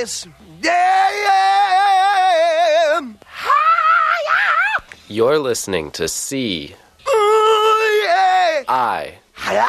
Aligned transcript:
yes. 0.00 0.26
Yeah, 0.62 1.08
yeah. 1.24 3.00
You're 5.08 5.38
listening 5.38 5.90
to 5.92 6.08
C 6.08 6.74
yeah. 7.06 8.64
I 8.68 9.18
Yeah. 9.52 9.68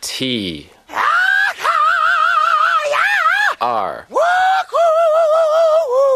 T 0.00 0.70
Yeah. 0.88 1.02
R 3.60 4.06
Woo, 4.08 4.16
woo, 4.72 4.80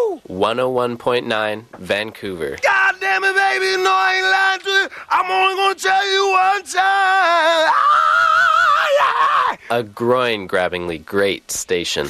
woo, 0.09 0.21
woo. 0.31 0.41
101.9 0.41 1.65
Vancouver. 1.79 2.57
God 2.63 2.95
damn 3.01 3.25
it, 3.25 3.35
baby, 3.35 3.77
no, 3.83 3.91
I 3.93 4.15
ain't 4.17 4.27
lying 4.27 4.61
to 4.61 4.71
you. 4.71 4.89
I'm 5.11 5.31
only 5.31 5.55
gonna 5.57 5.75
tell 5.75 6.07
you 6.11 6.31
one 6.31 6.63
time. 6.65 7.73
Yeah. 9.01 9.79
A 9.79 9.83
groin 9.83 10.49
grabbingly 10.49 11.05
great 11.05 11.51
station. 11.51 12.09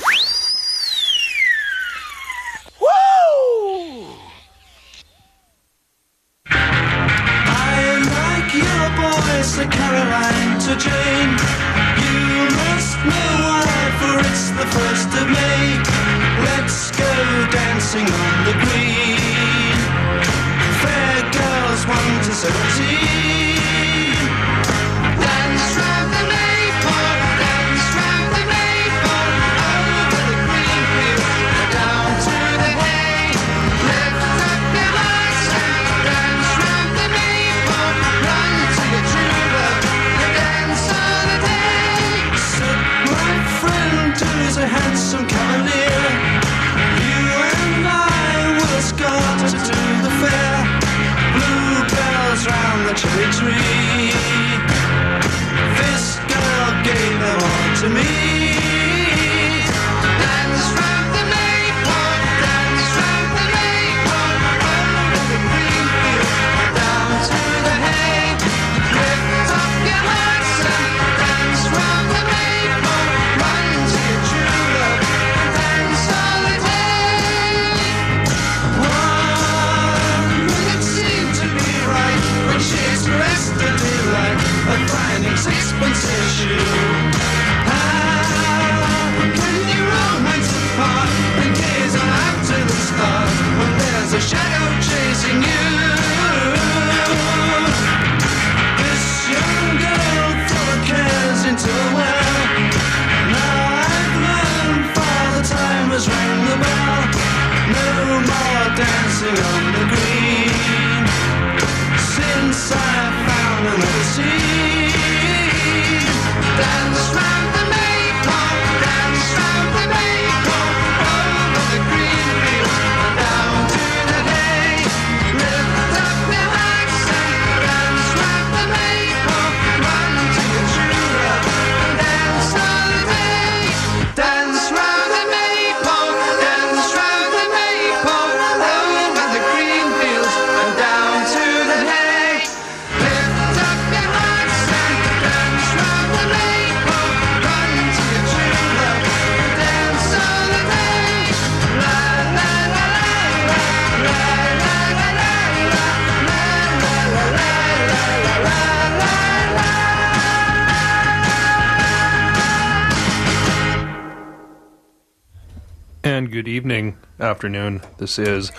Good 166.40 166.48
evening, 166.48 166.96
afternoon. 167.20 167.82
This 167.98 168.18
is 168.18 168.50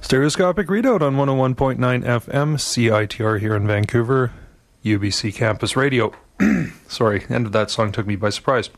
Stereoscopic 0.00 0.68
Readout 0.68 1.02
on 1.02 1.16
101.9 1.16 1.76
FM, 1.76 2.56
CITR 2.56 3.40
here 3.40 3.54
in 3.54 3.66
Vancouver, 3.66 4.32
UBC 4.82 5.34
Campus 5.34 5.76
Radio. 5.76 6.14
Sorry, 6.88 7.26
end 7.28 7.44
of 7.44 7.52
that 7.52 7.70
song 7.70 7.92
took 7.92 8.06
me 8.06 8.16
by 8.16 8.30
surprise. 8.30 8.70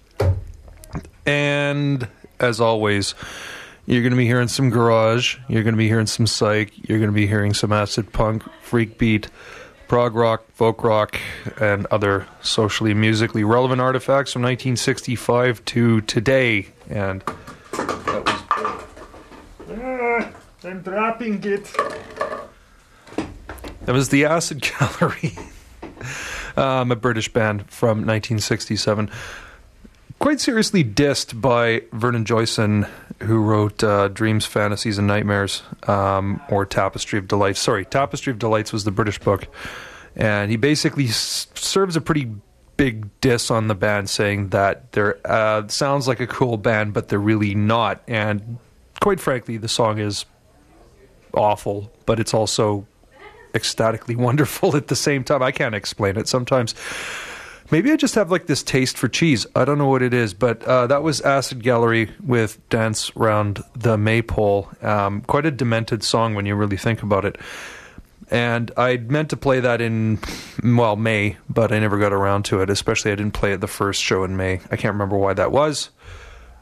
And 1.25 2.09
as 2.41 2.60
always, 2.60 3.15
you're 3.87 4.03
going 4.03 4.10
to 4.10 4.16
be 4.16 4.27
hearing 4.27 4.49
some 4.49 4.71
garage, 4.71 5.37
you're 5.47 5.62
going 5.62 5.75
to 5.75 5.78
be 5.78 5.87
hearing 5.87 6.06
some 6.06 6.27
psych, 6.27 6.72
you're 6.88 6.99
going 6.99 7.12
to 7.12 7.15
be 7.15 7.28
hearing 7.28 7.54
some 7.54 7.72
acid 7.72 8.12
punk, 8.12 8.43
freak 8.60 8.99
beat, 8.99 9.28
prog 9.87 10.16
rock, 10.16 10.43
folk 10.53 10.83
rock, 10.83 11.16
and 11.60 11.87
other 11.93 12.27
socially 12.43 12.93
musically 12.93 13.44
relevant 13.44 13.81
artifacts 13.81 14.33
from 14.33 14.43
1965 14.43 15.65
to 15.66 16.00
today. 16.00 16.66
And 16.91 17.22
that 17.77 18.25
was. 18.25 18.41
Ah, 19.71 20.31
I'm 20.64 20.82
dropping 20.82 21.42
it. 21.44 21.64
That 23.84 23.92
was 23.92 24.08
the 24.08 24.25
Acid 24.25 24.62
Gallery, 24.62 25.36
um, 26.56 26.91
a 26.91 26.97
British 26.97 27.32
band 27.32 27.70
from 27.70 27.98
1967. 27.98 29.10
Quite 30.19 30.41
seriously 30.41 30.82
dissed 30.82 31.38
by 31.38 31.82
Vernon 31.92 32.24
Joynson, 32.24 32.88
who 33.22 33.38
wrote 33.42 33.84
uh, 33.84 34.08
Dreams, 34.08 34.47
Fantasies, 34.47 34.97
and 34.97 35.06
Nightmares, 35.06 35.62
um, 35.86 36.41
or 36.48 36.64
Tapestry 36.64 37.19
of 37.19 37.28
Delights. 37.28 37.60
Sorry, 37.60 37.84
Tapestry 37.84 38.30
of 38.30 38.38
Delights 38.38 38.72
was 38.72 38.84
the 38.84 38.91
British 38.91 39.19
book. 39.19 39.48
And 40.16 40.50
he 40.50 40.56
basically 40.56 41.06
s- 41.08 41.48
serves 41.54 41.97
a 41.97 42.00
pretty 42.00 42.30
big 42.76 43.08
diss 43.20 43.50
on 43.50 43.69
the 43.69 43.74
band, 43.74 44.08
saying 44.08 44.48
that 44.48 44.92
they're 44.92 45.19
uh, 45.26 45.69
sounds 45.69 46.08
like 46.08 46.20
a 46.20 46.26
cool 46.26 46.56
band, 46.56 46.94
but 46.94 47.08
they're 47.08 47.19
really 47.19 47.54
not. 47.54 48.03
And 48.08 48.59
quite 49.00 49.21
frankly, 49.21 49.56
the 49.59 49.68
song 49.68 49.98
is 49.98 50.24
awful, 51.34 51.92
but 52.07 52.21
it's 52.21 52.34
also 52.34 52.86
ecstatically 53.54 54.16
wonderful 54.28 54.77
at 54.77 54.89
the 54.89 54.97
same 54.97 55.25
time. 55.25 55.42
I 55.42 55.53
can't 55.53 55.75
explain 55.75 56.16
it. 56.16 56.28
Sometimes 56.28 56.75
maybe 57.71 57.92
I 57.92 57.97
just 57.97 58.15
have 58.15 58.31
like 58.31 58.47
this 58.47 58.63
taste 58.63 58.97
for 58.98 59.09
cheese. 59.09 59.47
I 59.54 59.65
don't 59.65 59.78
know 59.78 59.89
what 59.89 60.03
it 60.03 60.15
is, 60.15 60.34
but 60.34 60.63
uh, 60.65 60.86
that 60.89 61.03
was 61.03 61.21
Acid 61.21 61.63
Gallery 61.63 62.10
with 62.25 62.66
Dance 62.69 63.15
Round 63.16 63.63
the 63.75 63.97
Maypole. 63.97 64.69
Um, 64.83 65.22
quite 65.22 65.47
a 65.47 65.51
demented 65.51 66.03
song 66.03 66.34
when 66.34 66.47
you 66.47 66.54
really 66.54 66.77
think 66.77 67.03
about 67.03 67.25
it. 67.25 67.39
And 68.30 68.71
I 68.77 68.97
meant 68.97 69.30
to 69.30 69.37
play 69.37 69.60
that 69.60 69.80
in, 69.80 70.19
well, 70.63 70.97
May, 70.97 71.37
but 71.48 71.72
I 71.72 71.78
never 71.78 71.98
got 71.98 72.13
around 72.13 72.45
to 72.47 72.63
it. 72.63 72.71
Especially, 72.71 73.13
I 73.13 73.15
didn't 73.16 73.34
play 73.34 73.53
it 73.53 73.60
the 73.60 73.69
first 73.69 74.03
show 74.03 74.25
in 74.25 74.37
May. 74.37 74.60
I 74.71 74.77
can't 74.77 74.95
remember 74.95 75.16
why 75.16 75.34
that 75.34 75.53
was, 75.53 75.91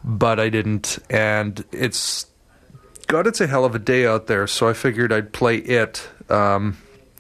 but 0.02 0.40
I 0.40 0.48
didn't. 0.48 0.98
And 1.08 1.64
it's 1.70 2.26
God, 3.12 3.26
it's 3.26 3.42
a 3.42 3.46
hell 3.46 3.66
of 3.66 3.74
a 3.74 3.78
day 3.78 4.06
out 4.06 4.26
there. 4.26 4.46
So 4.46 4.70
I 4.70 4.72
figured 4.72 5.12
I'd 5.12 5.34
play 5.34 5.58
it. 5.58 6.08
Um, 6.30 6.78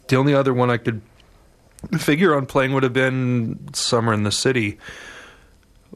the 0.08 0.16
only 0.16 0.32
other 0.32 0.54
one 0.54 0.70
I 0.70 0.78
could 0.78 1.02
figure 1.98 2.34
on 2.34 2.46
playing 2.46 2.72
would 2.72 2.82
have 2.82 2.94
been 2.94 3.74
Summer 3.74 4.14
in 4.14 4.22
the 4.22 4.32
City 4.32 4.78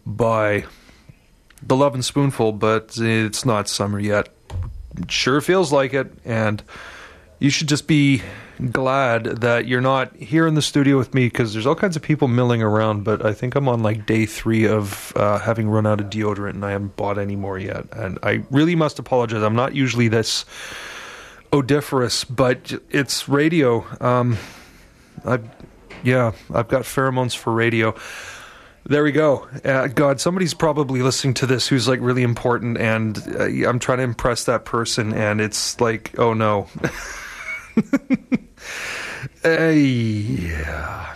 by 0.05 0.67
the 1.63 1.75
Lovin' 1.75 2.03
Spoonful, 2.03 2.53
but 2.53 2.99
it's 2.99 3.47
not 3.47 3.71
summer 3.71 3.99
yet. 3.99 4.29
Sure 5.09 5.41
feels 5.41 5.73
like 5.73 5.95
it, 5.95 6.13
and 6.27 6.63
you 7.39 7.49
should 7.49 7.67
just 7.69 7.87
be 7.87 8.21
glad 8.71 9.25
that 9.25 9.67
you're 9.67 9.81
not 9.81 10.15
here 10.17 10.47
in 10.47 10.55
the 10.55 10.63
studio 10.63 10.97
with 10.97 11.15
me 11.15 11.27
because 11.27 11.53
there's 11.53 11.67
all 11.67 11.75
kinds 11.75 11.97
of 11.97 12.03
people 12.03 12.29
milling 12.29 12.63
around. 12.63 13.05
But 13.05 13.25
I 13.25 13.33
think 13.33 13.55
I'm 13.55 13.69
on 13.69 13.83
like 13.83 14.07
day 14.07 14.27
three 14.27 14.67
of 14.67 15.13
uh, 15.17 15.39
having 15.39 15.69
run 15.69 15.87
out 15.87 16.01
of 16.01 16.07
deodorant, 16.07 16.51
and 16.51 16.65
I 16.65 16.73
haven't 16.73 16.97
bought 16.97 17.19
any 17.19 17.37
more 17.37 17.59
yet. 17.59 17.87
And 17.93 18.19
I 18.23 18.45
really 18.51 18.75
must 18.75 18.99
apologize. 18.99 19.43
I'm 19.43 19.57
not 19.57 19.75
usually 19.75 20.09
this 20.09 20.45
odiferous, 21.53 22.25
but 22.25 22.75
it's 22.91 23.29
radio. 23.29 23.87
Um, 24.01 24.39
I, 25.25 25.41
yeah, 26.03 26.33
I've 26.53 26.69
got 26.69 26.83
pheromones 26.83 27.37
for 27.37 27.53
radio. 27.53 27.95
There 28.85 29.03
we 29.03 29.11
go. 29.11 29.49
Uh, 29.65 29.89
God, 29.89 30.21
somebody's 30.21 30.55
probably 30.55 31.03
listening 31.03 31.35
to 31.35 31.47
this 31.47 31.67
who's 31.67 31.89
like 31.89 31.99
really 32.01 32.23
important, 32.23 32.79
and 32.79 33.19
uh, 33.19 33.69
I'm 33.69 33.81
trying 33.81 33.99
to 33.99 34.05
impress 34.05 34.45
that 34.45 34.65
person, 34.65 35.13
and 35.13 35.41
it's 35.41 35.81
like, 35.81 36.17
oh 36.19 36.35
no. 36.35 36.69
yeah. 39.47 41.15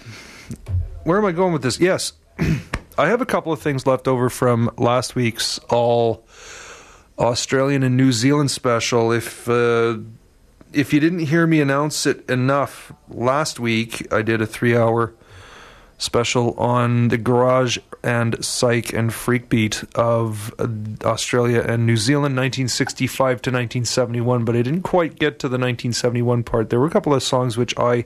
Where 1.05 1.19
am 1.19 1.25
I 1.25 1.33
going 1.33 1.53
with 1.53 1.63
this? 1.63 1.81
Yes, 1.81 2.13
I 2.99 3.09
have 3.09 3.21
a 3.21 3.27
couple 3.27 3.53
of 3.53 3.61
things 3.61 3.87
left 3.87 4.07
over 4.07 4.31
from 4.31 4.71
last 4.77 5.15
week's 5.15 5.59
all 5.71 6.25
Australian 7.19 7.83
and 7.83 7.97
New 7.97 8.13
Zealand 8.13 8.51
special. 8.51 9.11
If 9.11 9.49
uh, 9.49 9.99
if 10.73 10.93
you 10.93 11.01
didn't 11.01 11.21
hear 11.21 11.47
me 11.47 11.61
announce 11.61 12.07
it 12.07 12.29
enough 12.31 12.93
last 13.09 13.59
week, 13.59 14.13
I 14.13 14.23
did 14.23 14.41
a 14.41 14.47
three 14.47 14.77
hour 14.77 15.13
special 15.99 16.55
on 16.55 17.09
the 17.09 17.19
garage 17.19 17.79
and 18.03 18.43
psych 18.45 18.93
and 18.93 19.13
freak 19.13 19.49
beat 19.49 19.85
of 19.95 20.55
uh, 20.59 20.67
Australia 21.07 21.61
and 21.61 21.87
New 21.87 21.97
Zealand 21.97 22.37
1965 22.37 23.17
to 23.43 23.51
1971 23.51 24.45
but 24.45 24.57
I 24.57 24.63
didn't 24.63 24.83
quite 24.83 25.19
get 25.19 25.39
to 25.41 25.49
the 25.49 25.59
1971 25.59 26.45
part 26.45 26.71
there 26.71 26.81
were 26.81 26.87
a 26.87 26.91
couple 26.91 27.15
of 27.15 27.23
songs 27.23 27.57
which 27.57 27.77
I 27.79 28.05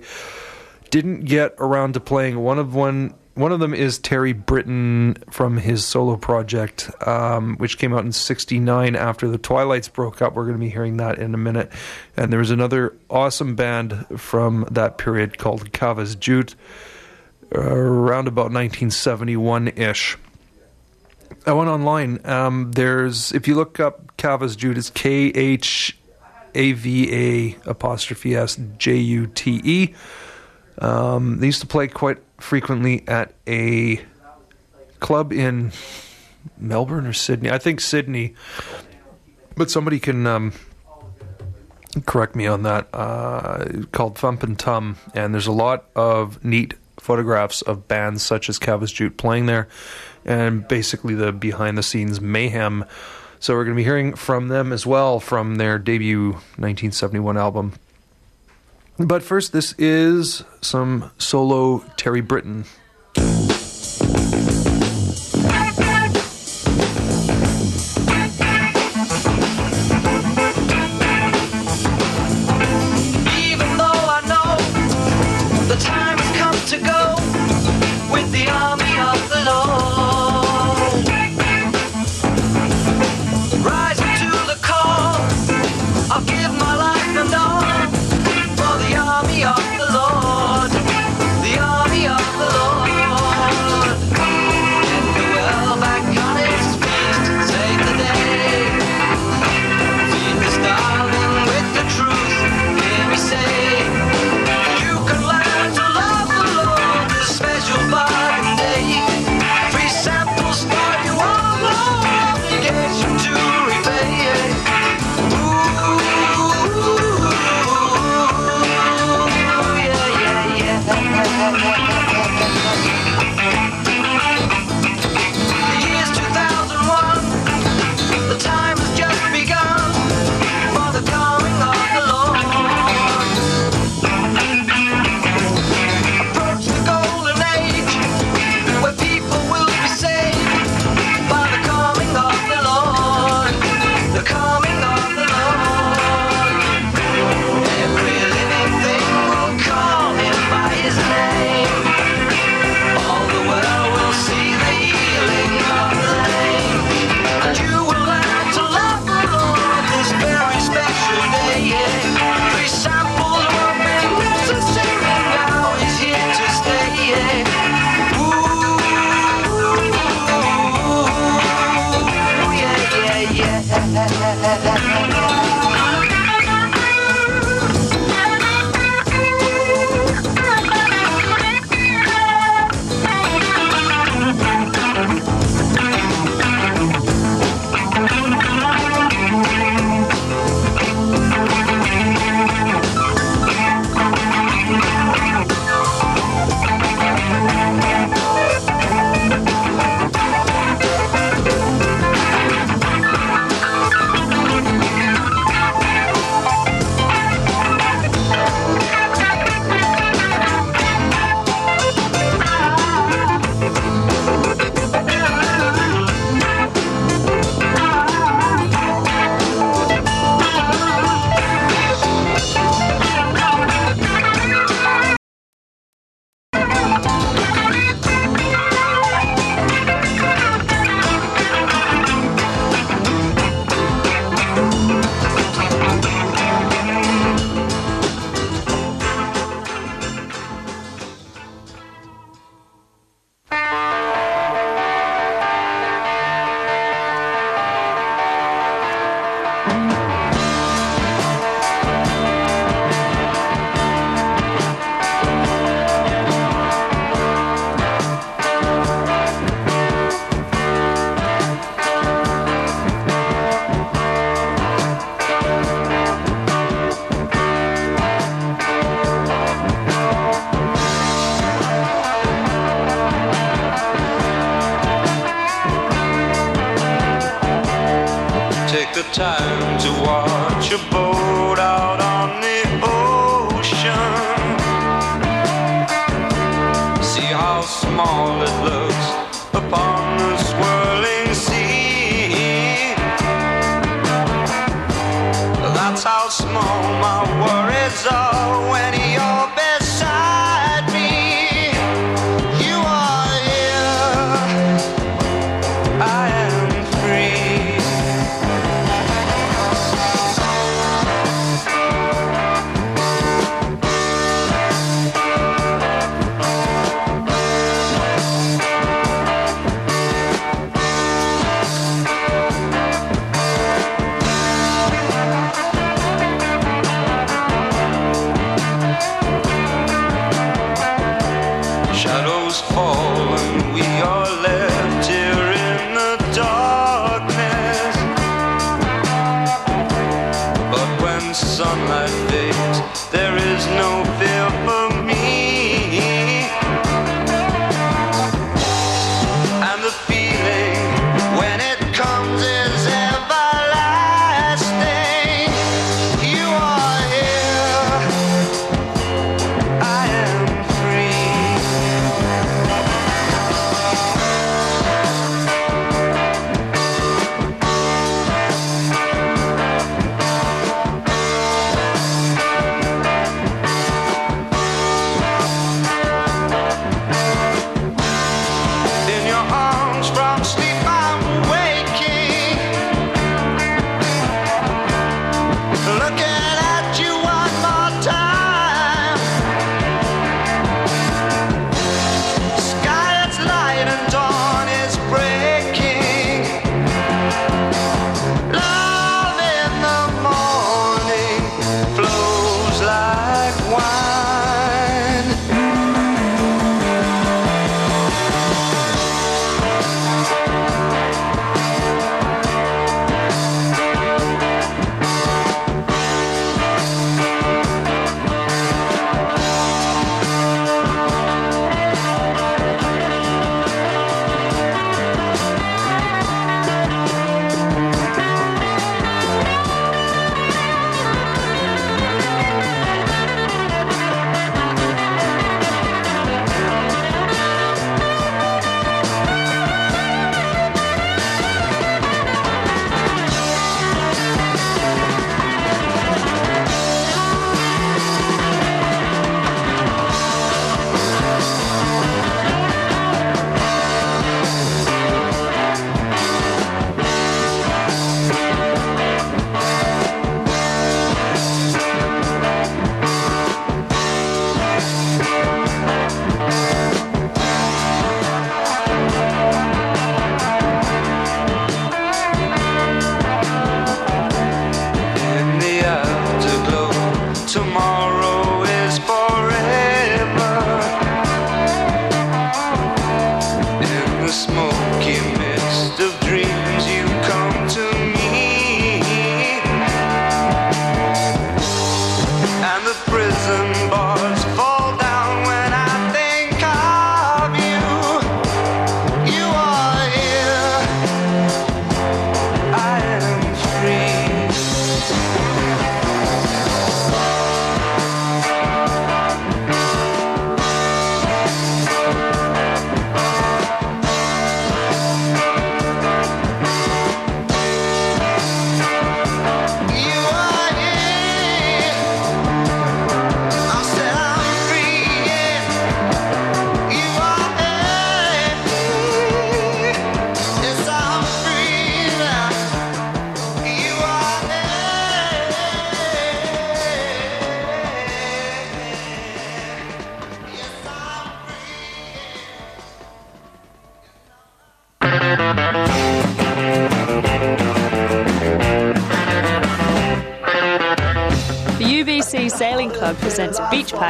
didn't 0.91 1.25
get 1.25 1.55
around 1.58 1.94
to 1.94 2.00
playing 2.00 2.38
one 2.38 2.58
of 2.58 2.75
one 2.75 3.14
one 3.35 3.50
of 3.50 3.58
them 3.58 3.75
is 3.75 3.99
Terry 3.99 4.32
Britten 4.32 5.17
from 5.29 5.56
his 5.56 5.85
solo 5.85 6.17
project, 6.17 6.91
um, 7.06 7.56
which 7.56 7.79
came 7.79 7.93
out 7.93 8.05
in 8.05 8.12
'69 8.12 8.94
after 8.94 9.29
the 9.29 9.38
Twilights 9.38 9.88
broke 9.88 10.23
up. 10.23 10.35
We're 10.35 10.44
going 10.44 10.56
to 10.56 10.64
be 10.64 10.70
hearing 10.70 10.99
that 10.99 11.19
in 11.19 11.35
a 11.35 11.38
minute. 11.38 11.70
And 12.17 12.32
there 12.32 12.38
was 12.38 12.52
another 12.52 12.96
awesome 13.11 13.56
band 13.56 14.06
from 14.17 14.67
that 14.70 14.99
period 14.99 15.38
called 15.38 15.73
Khava's 15.73 16.14
Jute, 16.14 16.55
around 17.55 18.29
about 18.29 18.51
1971 18.53 19.69
ish. 19.69 20.19
I 21.47 21.53
went 21.53 21.69
online. 21.69 22.21
Um, 22.25 22.73
there's 22.73 23.33
if 23.33 23.47
you 23.47 23.55
look 23.55 23.79
up 23.81 24.17
Khava's 24.17 24.56
it's 24.56 24.91
K 24.91 25.27
H 25.29 25.97
A 26.55 26.73
V 26.73 27.12
A 27.12 27.71
apostrophe 27.71 28.35
S 28.35 28.59
J 28.79 28.97
U 28.97 29.27
T 29.27 29.61
E. 29.62 29.95
Um, 30.79 31.39
they 31.39 31.47
used 31.47 31.61
to 31.61 31.67
play 31.67 31.87
quite 31.87 32.19
frequently 32.39 33.06
at 33.06 33.35
a 33.47 34.01
club 35.01 35.33
in 35.33 35.73
Melbourne 36.59 37.06
or 37.06 37.12
Sydney. 37.12 37.51
I 37.51 37.59
think 37.59 37.81
Sydney, 37.81 38.35
but 39.56 39.71
somebody 39.71 40.01
can 40.01 40.27
um, 40.27 40.53
correct 42.06 42.35
me 42.35 42.47
on 42.47 42.62
that. 42.62 42.89
Uh, 42.93 43.83
called 43.93 44.17
Thumpin' 44.17 44.56
Tum, 44.56 44.97
and 45.15 45.35
there's 45.35 45.47
a 45.47 45.53
lot 45.53 45.85
of 45.95 46.43
neat 46.45 46.75
photographs 47.05 47.61
of 47.61 47.87
bands 47.87 48.23
such 48.23 48.49
as 48.49 48.59
Khava's 48.59 48.91
Jute 48.91 49.19
playing 49.19 49.45
there, 49.45 49.69
and 50.25 50.67
basically 50.67 51.15
the 51.15 51.33
behind 51.33 51.77
the 51.77 51.83
scenes 51.83 52.19
mayhem. 52.19 52.87
So 53.41 53.53
we're 53.55 53.65
going 53.65 53.77
to 53.77 53.81
be 53.81 53.85
hearing 53.85 54.15
from 54.15 54.49
them 54.49 54.73
as 54.73 54.87
well 54.87 55.21
from 55.21 55.56
their 55.56 55.79
debut 55.79 56.33
1971 56.33 57.37
album. 57.37 57.75
But 58.97 59.23
first, 59.23 59.53
this 59.53 59.75
is 59.77 60.45
some 60.62 61.11
solo 61.19 61.81
Terry 61.99 62.23
Britten. 62.23 62.65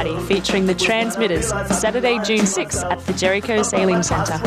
Party 0.04 0.26
featuring 0.26 0.66
the 0.66 0.74
Transmitters, 0.74 1.48
Saturday, 1.48 2.18
June 2.24 2.46
6 2.46 2.82
at 2.84 3.00
the 3.00 3.12
Jericho 3.14 3.62
Sailing 3.62 4.02
Centre. 4.02 4.38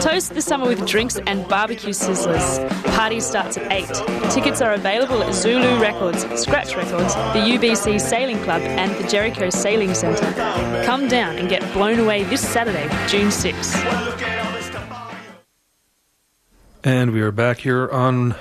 Toast 0.00 0.34
the 0.34 0.42
summer 0.42 0.66
with 0.66 0.86
drinks 0.86 1.18
and 1.26 1.46
barbecue 1.48 1.92
sizzlers. 1.92 2.68
Party 2.96 3.20
starts 3.20 3.56
at 3.56 3.70
8. 3.70 4.30
Tickets 4.32 4.60
are 4.60 4.72
available 4.72 5.22
at 5.22 5.34
Zulu 5.34 5.80
Records, 5.80 6.22
Scratch 6.40 6.74
Records, 6.74 7.14
the 7.14 7.40
UBC 7.40 8.00
Sailing 8.00 8.38
Club, 8.42 8.62
and 8.62 8.92
the 9.02 9.08
Jericho 9.08 9.50
Sailing 9.50 9.94
Centre. 9.94 10.32
Come 10.84 11.08
down 11.08 11.38
and 11.38 11.48
get 11.48 11.62
blown 11.72 12.00
away 12.00 12.24
this 12.24 12.46
Saturday, 12.46 12.88
June 13.06 13.30
6. 13.30 13.74
And 16.84 17.12
we 17.12 17.20
are 17.20 17.32
back 17.32 17.58
here 17.58 17.88
on 17.90 18.34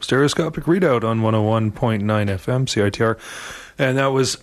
stereoscopic 0.00 0.64
readout 0.64 1.04
on 1.04 1.20
101.9 1.20 2.02
FM 2.02 2.66
CITR. 2.66 3.18
And 3.78 3.96
that 3.96 4.08
was 4.08 4.36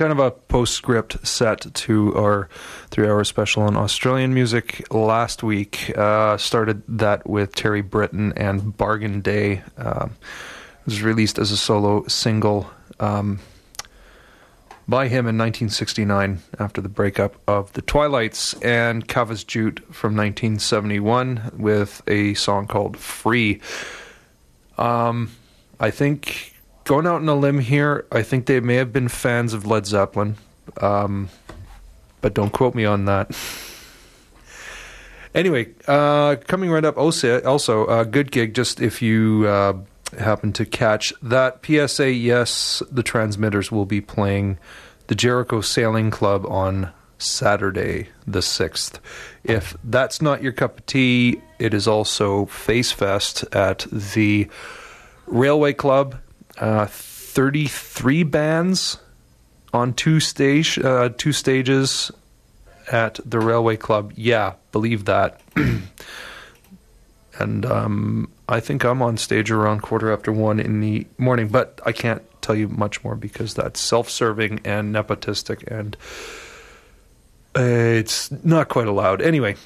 kind 0.00 0.12
of 0.12 0.18
a 0.18 0.30
postscript 0.30 1.26
set 1.26 1.74
to 1.74 2.16
our 2.16 2.48
three 2.88 3.06
hour 3.06 3.22
special 3.22 3.64
on 3.64 3.76
Australian 3.76 4.32
music 4.32 4.90
last 4.90 5.42
week. 5.42 5.92
Uh, 5.94 6.38
started 6.38 6.82
that 6.88 7.28
with 7.28 7.54
Terry 7.54 7.82
Britten 7.82 8.32
and 8.34 8.74
Bargain 8.78 9.20
Day. 9.20 9.62
Um, 9.76 10.16
it 10.22 10.86
was 10.86 11.02
released 11.02 11.38
as 11.38 11.50
a 11.50 11.56
solo 11.58 12.06
single 12.06 12.70
um, 12.98 13.40
by 14.88 15.08
him 15.08 15.26
in 15.26 15.36
1969 15.36 16.38
after 16.58 16.80
the 16.80 16.88
breakup 16.88 17.36
of 17.46 17.70
the 17.74 17.82
Twilights, 17.82 18.54
and 18.62 19.06
Khava's 19.06 19.44
Jute 19.44 19.80
from 19.92 20.16
1971 20.16 21.50
with 21.58 22.00
a 22.06 22.32
song 22.32 22.66
called 22.66 22.96
Free. 22.96 23.60
Um, 24.78 25.30
I 25.78 25.90
think 25.90 26.49
going 26.90 27.06
out 27.06 27.20
on 27.22 27.28
a 27.28 27.36
limb 27.36 27.60
here, 27.60 28.04
I 28.10 28.22
think 28.22 28.46
they 28.46 28.58
may 28.58 28.74
have 28.74 28.92
been 28.92 29.06
fans 29.06 29.54
of 29.54 29.64
Led 29.64 29.86
Zeppelin, 29.86 30.34
um, 30.80 31.28
but 32.20 32.34
don't 32.34 32.52
quote 32.52 32.74
me 32.74 32.84
on 32.84 33.04
that. 33.04 33.30
anyway, 35.32 35.68
uh, 35.86 36.34
coming 36.48 36.68
right 36.68 36.84
up, 36.84 36.98
also, 36.98 37.40
also 37.42 37.86
uh, 37.86 38.02
good 38.02 38.32
gig. 38.32 38.54
Just 38.54 38.80
if 38.80 39.00
you 39.00 39.46
uh, 39.46 39.74
happen 40.18 40.52
to 40.54 40.66
catch 40.66 41.12
that 41.22 41.64
PSA, 41.64 42.10
yes, 42.10 42.82
the 42.90 43.04
transmitters 43.04 43.70
will 43.70 43.86
be 43.86 44.00
playing 44.00 44.58
the 45.06 45.14
Jericho 45.14 45.60
Sailing 45.60 46.10
Club 46.10 46.44
on 46.46 46.90
Saturday 47.18 48.08
the 48.26 48.40
6th. 48.40 48.98
If 49.44 49.76
that's 49.84 50.20
not 50.20 50.42
your 50.42 50.50
cup 50.50 50.78
of 50.80 50.86
tea, 50.86 51.40
it 51.60 51.72
is 51.72 51.86
also 51.86 52.46
Face 52.46 52.90
Fest 52.90 53.44
at 53.54 53.86
the 53.92 54.48
Railway 55.28 55.72
Club. 55.72 56.16
Uh, 56.60 56.86
33 56.86 58.22
bands 58.22 58.98
on 59.72 59.94
two 59.94 60.20
stage 60.20 60.78
uh, 60.78 61.08
two 61.16 61.32
stages 61.32 62.10
at 62.92 63.18
the 63.24 63.38
Railway 63.38 63.76
Club. 63.76 64.12
Yeah, 64.14 64.54
believe 64.72 65.06
that. 65.06 65.40
and 67.38 67.64
um, 67.64 68.30
I 68.48 68.60
think 68.60 68.84
I'm 68.84 69.00
on 69.00 69.16
stage 69.16 69.50
around 69.50 69.80
quarter 69.80 70.12
after 70.12 70.32
one 70.32 70.60
in 70.60 70.80
the 70.80 71.06
morning, 71.18 71.48
but 71.48 71.80
I 71.86 71.92
can't 71.92 72.22
tell 72.42 72.54
you 72.54 72.68
much 72.68 73.02
more 73.04 73.16
because 73.16 73.54
that's 73.54 73.80
self-serving 73.80 74.60
and 74.64 74.94
nepotistic, 74.94 75.66
and 75.66 75.96
uh, 77.56 77.62
it's 77.62 78.30
not 78.44 78.68
quite 78.68 78.86
allowed. 78.86 79.22
Anyway, 79.22 79.56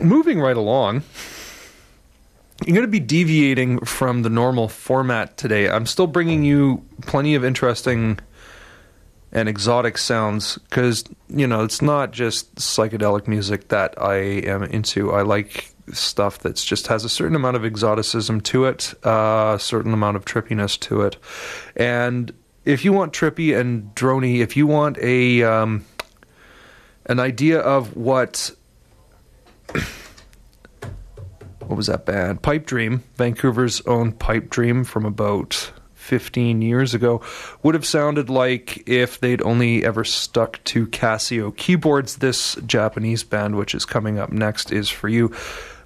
moving 0.00 0.40
right 0.40 0.56
along. 0.56 1.02
I'm 2.60 2.74
going 2.74 2.82
to 2.82 2.88
be 2.88 3.00
deviating 3.00 3.80
from 3.84 4.22
the 4.22 4.30
normal 4.30 4.68
format 4.68 5.36
today. 5.36 5.68
I'm 5.68 5.86
still 5.86 6.06
bringing 6.06 6.44
you 6.44 6.84
plenty 7.02 7.34
of 7.34 7.44
interesting 7.44 8.20
and 9.32 9.48
exotic 9.48 9.98
sounds 9.98 10.58
because, 10.58 11.04
you 11.28 11.46
know, 11.46 11.64
it's 11.64 11.82
not 11.82 12.12
just 12.12 12.54
psychedelic 12.56 13.26
music 13.26 13.68
that 13.68 14.00
I 14.00 14.16
am 14.16 14.62
into. 14.62 15.12
I 15.12 15.22
like 15.22 15.72
stuff 15.92 16.40
that 16.40 16.56
just 16.56 16.86
has 16.86 17.04
a 17.04 17.08
certain 17.08 17.34
amount 17.34 17.56
of 17.56 17.64
exoticism 17.64 18.40
to 18.42 18.66
it, 18.66 18.94
uh, 19.04 19.54
a 19.56 19.58
certain 19.58 19.92
amount 19.92 20.16
of 20.16 20.24
trippiness 20.24 20.78
to 20.80 21.00
it. 21.02 21.16
And 21.74 22.32
if 22.64 22.84
you 22.84 22.92
want 22.92 23.12
trippy 23.12 23.58
and 23.58 23.94
drony, 23.94 24.38
if 24.38 24.56
you 24.56 24.66
want 24.66 24.98
a 24.98 25.42
um, 25.42 25.84
an 27.06 27.18
idea 27.18 27.58
of 27.58 27.96
what 27.96 28.52
what 31.66 31.76
was 31.76 31.86
that 31.86 32.06
band? 32.06 32.42
Pipe 32.42 32.66
Dream, 32.66 33.02
Vancouver's 33.16 33.80
own 33.86 34.12
Pipe 34.12 34.50
Dream 34.50 34.84
from 34.84 35.04
about 35.04 35.72
15 35.94 36.62
years 36.62 36.94
ago, 36.94 37.22
would 37.62 37.74
have 37.74 37.86
sounded 37.86 38.28
like 38.28 38.88
if 38.88 39.20
they'd 39.20 39.42
only 39.42 39.84
ever 39.84 40.04
stuck 40.04 40.62
to 40.64 40.86
Casio 40.88 41.56
keyboards. 41.56 42.16
This 42.16 42.56
Japanese 42.66 43.24
band, 43.24 43.56
which 43.56 43.74
is 43.74 43.84
coming 43.84 44.18
up 44.18 44.32
next, 44.32 44.72
is 44.72 44.88
for 44.88 45.08
you. 45.08 45.34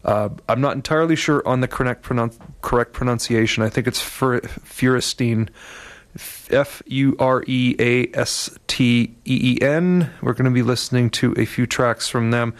Uh, 0.04 0.30
I'm 0.48 0.60
not 0.60 0.74
entirely 0.74 1.16
sure 1.16 1.46
on 1.46 1.60
the 1.60 1.68
correct, 1.68 2.04
pronun- 2.04 2.38
correct 2.62 2.92
pronunciation. 2.92 3.62
I 3.62 3.68
think 3.68 3.86
it's 3.86 4.00
Fur- 4.00 4.40
Furestein. 4.40 5.48
F 6.50 6.82
U 6.86 7.14
R 7.18 7.44
E 7.46 7.76
A 7.78 8.08
S 8.14 8.48
T 8.66 9.14
E 9.26 9.58
E 9.58 9.58
N. 9.60 10.10
We're 10.22 10.32
going 10.32 10.46
to 10.46 10.50
be 10.50 10.62
listening 10.62 11.10
to 11.10 11.34
a 11.36 11.44
few 11.44 11.66
tracks 11.66 12.08
from 12.08 12.30
them 12.30 12.54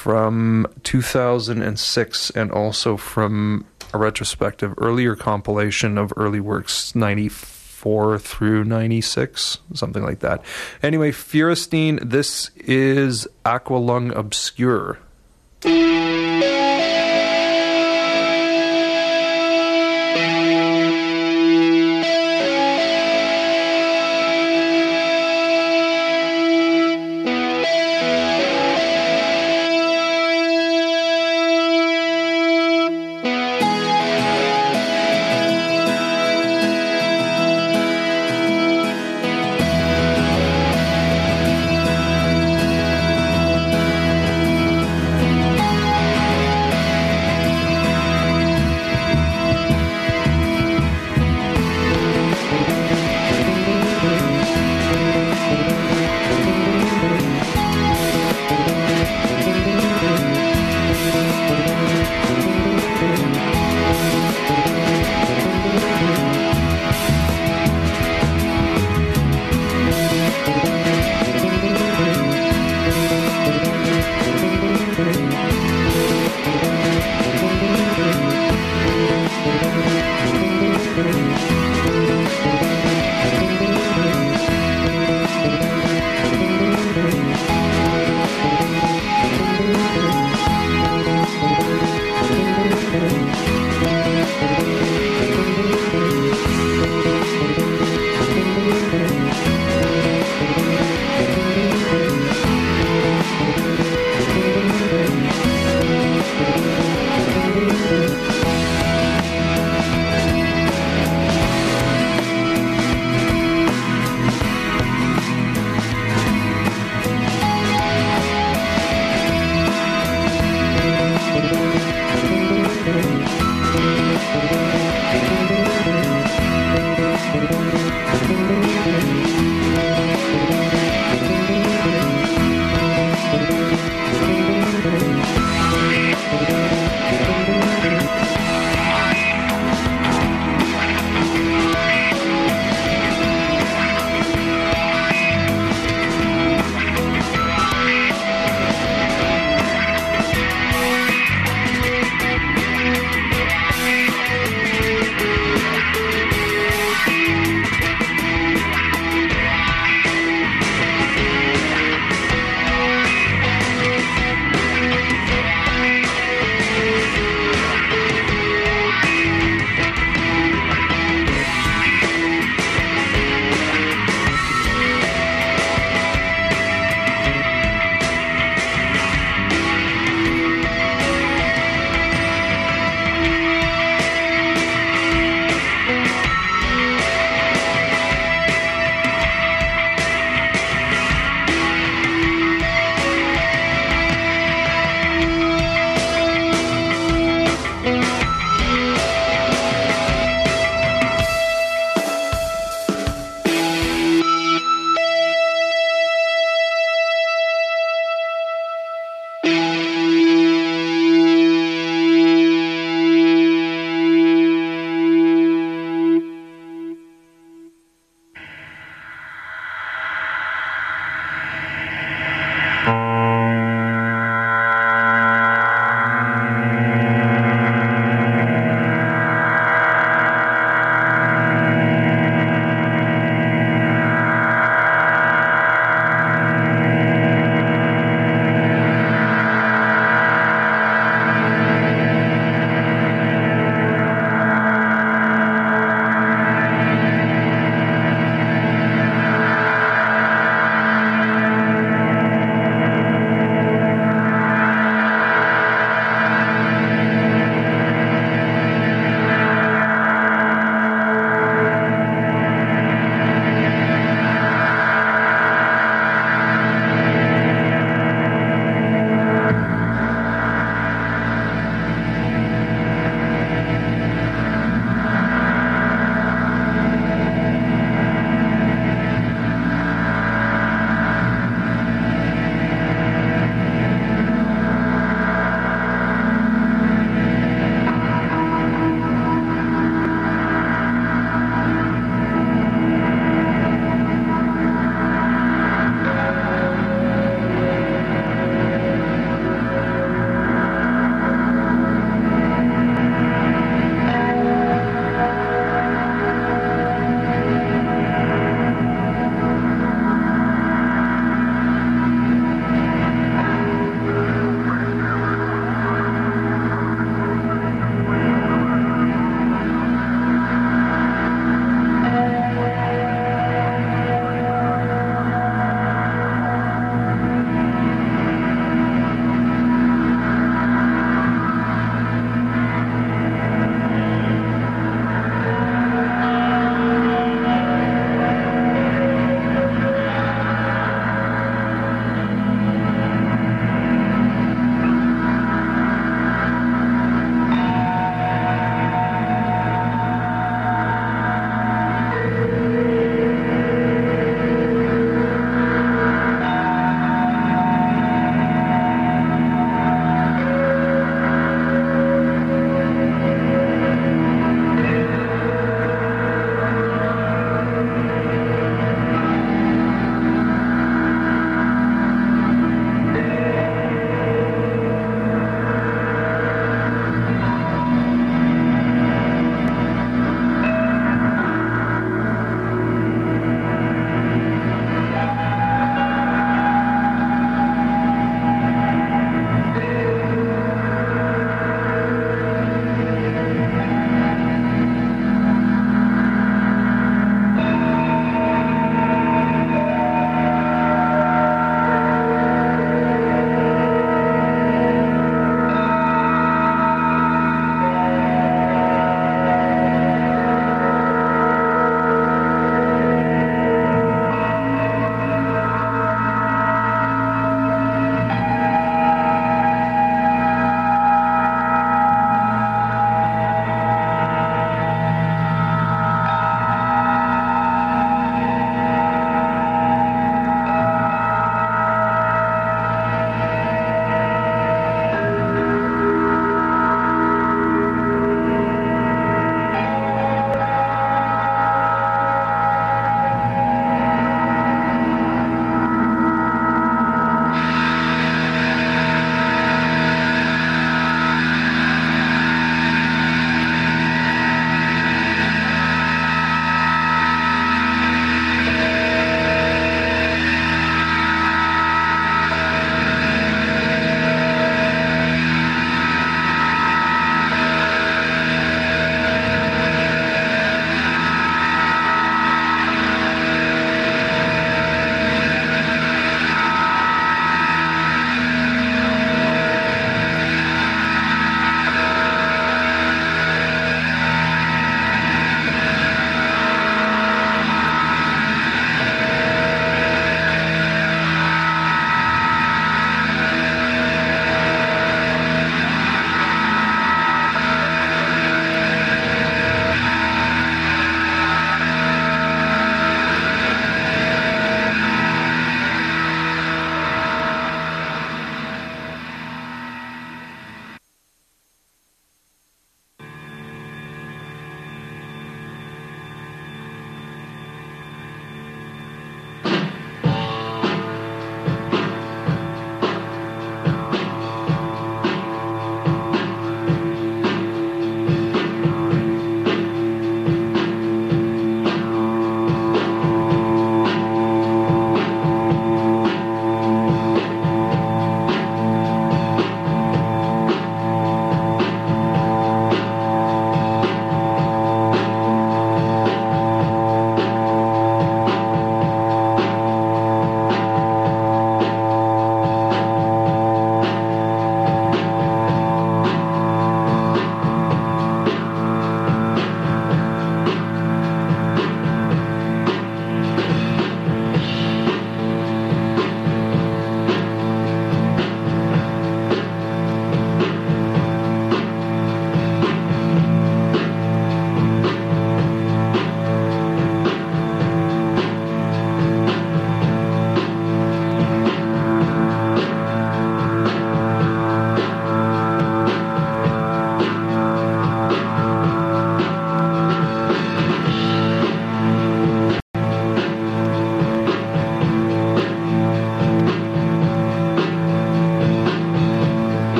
from 0.00 0.66
2006 0.82 2.30
and 2.30 2.50
also 2.50 2.96
from 2.96 3.66
a 3.92 3.98
retrospective 3.98 4.72
earlier 4.78 5.14
compilation 5.14 5.98
of 5.98 6.10
early 6.16 6.40
works 6.40 6.94
94 6.94 8.18
through 8.18 8.64
96 8.64 9.58
something 9.74 10.02
like 10.02 10.20
that. 10.20 10.42
Anyway 10.82 11.12
Furestein 11.12 11.98
this 12.08 12.50
is 12.56 13.28
Aqualung 13.44 14.10
Obscure 14.16 14.98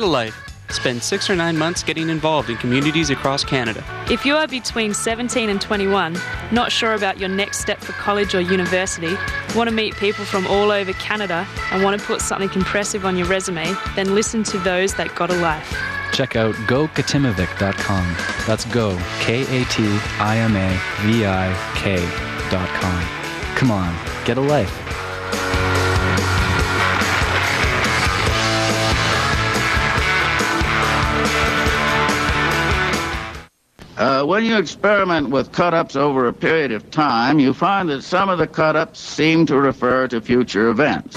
get 0.00 0.06
a 0.06 0.10
life. 0.10 0.34
Spend 0.70 1.02
six 1.02 1.28
or 1.28 1.36
nine 1.36 1.58
months 1.58 1.82
getting 1.82 2.08
involved 2.08 2.48
in 2.48 2.56
communities 2.56 3.10
across 3.10 3.44
Canada. 3.44 3.84
If 4.08 4.24
you 4.24 4.36
are 4.36 4.46
between 4.46 4.94
17 4.94 5.50
and 5.50 5.60
21, 5.60 6.16
not 6.52 6.70
sure 6.70 6.94
about 6.94 7.18
your 7.18 7.28
next 7.28 7.58
step 7.58 7.80
for 7.80 7.92
college 7.92 8.34
or 8.34 8.40
university, 8.40 9.14
want 9.54 9.68
to 9.68 9.74
meet 9.74 9.94
people 9.96 10.24
from 10.24 10.46
all 10.46 10.70
over 10.70 10.92
Canada, 10.94 11.46
and 11.72 11.82
want 11.82 12.00
to 12.00 12.06
put 12.06 12.22
something 12.22 12.50
impressive 12.54 13.04
on 13.04 13.16
your 13.16 13.26
resume, 13.26 13.74
then 13.96 14.14
listen 14.14 14.44
to 14.44 14.58
those 14.58 14.94
that 14.94 15.14
got 15.16 15.30
a 15.30 15.34
life. 15.34 15.76
Check 16.12 16.36
out 16.36 16.54
gokatimavik.com. 16.66 18.16
That's 18.46 18.64
go, 18.66 18.96
K 19.20 19.42
A 19.42 19.64
T 19.66 19.84
I 20.18 20.38
M 20.38 20.56
A 20.56 20.70
V 21.02 21.26
I 21.26 21.72
K.com. 21.74 23.56
Come 23.56 23.70
on, 23.70 23.94
get 24.24 24.38
a 24.38 24.40
life. 24.40 24.89
You 34.50 34.58
experiment 34.58 35.30
with 35.30 35.52
cut-ups 35.52 35.94
over 35.94 36.26
a 36.26 36.32
period 36.32 36.72
of 36.72 36.90
time, 36.90 37.38
you 37.38 37.54
find 37.54 37.88
that 37.88 38.02
some 38.02 38.28
of 38.28 38.38
the 38.38 38.48
cut-ups 38.48 38.98
seem 38.98 39.46
to 39.46 39.56
refer 39.56 40.08
to 40.08 40.20
future 40.20 40.68
events. 40.68 41.14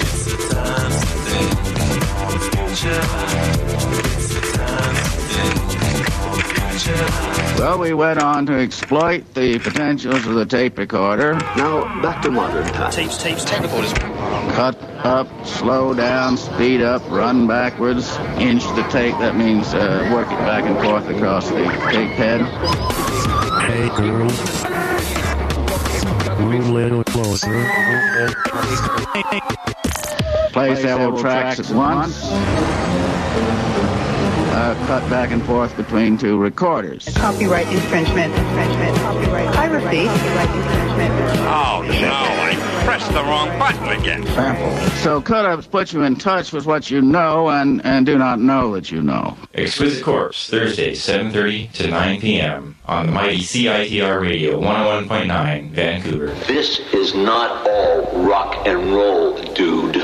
Well, 7.57 7.79
we 7.79 7.93
went 7.93 8.21
on 8.21 8.45
to 8.47 8.53
exploit 8.53 9.33
the 9.33 9.57
potentials 9.57 10.27
of 10.27 10.35
the 10.35 10.45
tape 10.45 10.77
recorder. 10.77 11.33
Now, 11.57 12.01
back 12.03 12.21
to 12.23 12.29
modern 12.29 12.67
times. 12.67 12.95
Tapes, 12.95 13.17
tapes, 13.17 13.45
tape 13.45 13.61
recorders. 13.61 13.93
Cut 13.93 14.79
up, 15.03 15.27
slow 15.43 15.95
down, 15.95 16.37
speed 16.37 16.81
up, 16.81 17.01
run 17.09 17.47
backwards, 17.47 18.15
inch 18.37 18.63
the 18.75 18.85
tape. 18.91 19.17
That 19.19 19.35
means 19.35 19.73
uh, 19.73 20.09
work 20.13 20.27
it 20.27 20.37
back 20.45 20.65
and 20.65 20.79
forth 20.83 21.07
across 21.07 21.49
the 21.49 21.63
tape 21.91 22.11
head. 22.11 23.02
Hey 23.73 23.87
girl. 23.97 24.29
Move 26.47 26.69
a 26.69 26.71
little 26.71 27.03
closer. 27.05 27.49
Play 30.51 30.75
several 30.75 31.19
tracks 31.19 31.59
at 31.59 31.75
once. 31.75 32.21
Uh, 34.53 34.75
cut 34.85 35.09
back 35.09 35.31
and 35.31 35.43
forth 35.43 35.75
between 35.75 36.19
two 36.19 36.37
recorders. 36.37 37.11
Copyright 37.17 37.65
infringement. 37.73 38.31
Infringement. 38.35 38.95
Copyright 38.97 39.55
piracy. 39.55 40.05
Copyright 40.05 40.49
infringement. 40.55 41.39
Oh 41.39 41.81
no! 41.99 42.72
I 42.83 42.85
pressed 42.85 43.13
the 43.13 43.23
wrong 43.23 43.47
button 43.57 43.87
again. 43.97 44.27
So 45.03 45.21
cut-ups 45.21 45.67
put 45.67 45.93
you 45.93 46.03
in 46.03 46.17
touch 46.17 46.51
with 46.51 46.65
what 46.65 46.91
you 46.91 47.01
know 47.01 47.47
and, 47.47 47.79
and 47.85 48.05
do 48.05 48.17
not 48.17 48.41
know 48.41 48.73
that 48.73 48.91
you 48.91 49.01
know. 49.01 49.37
Exquisite 49.53 50.03
Corpse, 50.03 50.49
Thursday, 50.49 50.91
7.30 50.91 51.71
to 51.71 51.87
9 51.87 52.19
p.m. 52.19 52.75
on 52.85 53.05
the 53.05 53.13
mighty 53.13 53.37
CITR 53.37 54.21
Radio 54.21 54.59
101.9, 54.59 55.69
Vancouver. 55.69 56.27
This 56.45 56.81
is 56.93 57.15
not 57.15 57.65
all 57.65 58.25
rock 58.25 58.67
and 58.67 58.93
roll, 58.93 59.41
dude. 59.53 59.95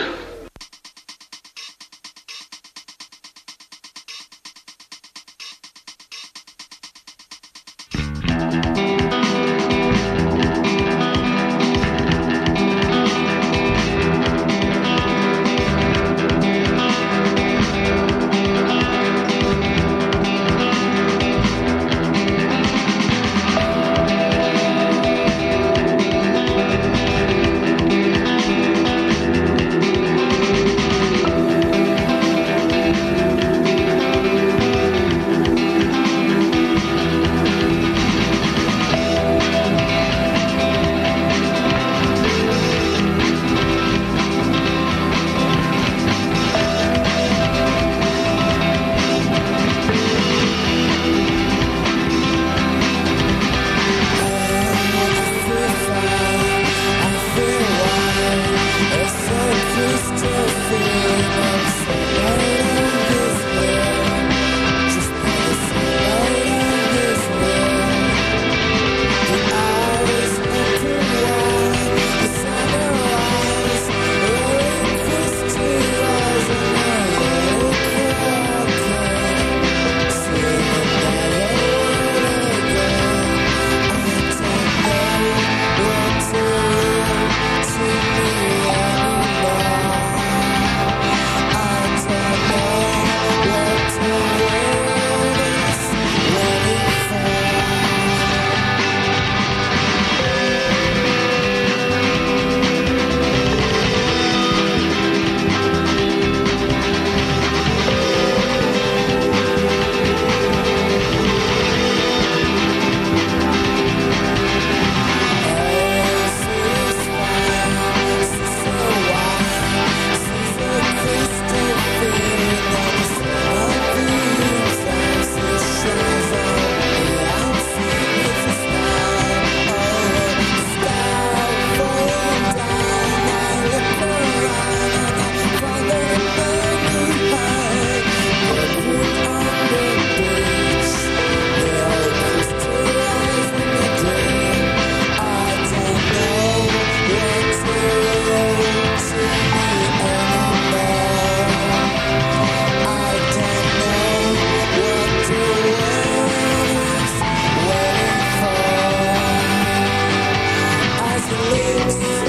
Yes. 161.89 162.28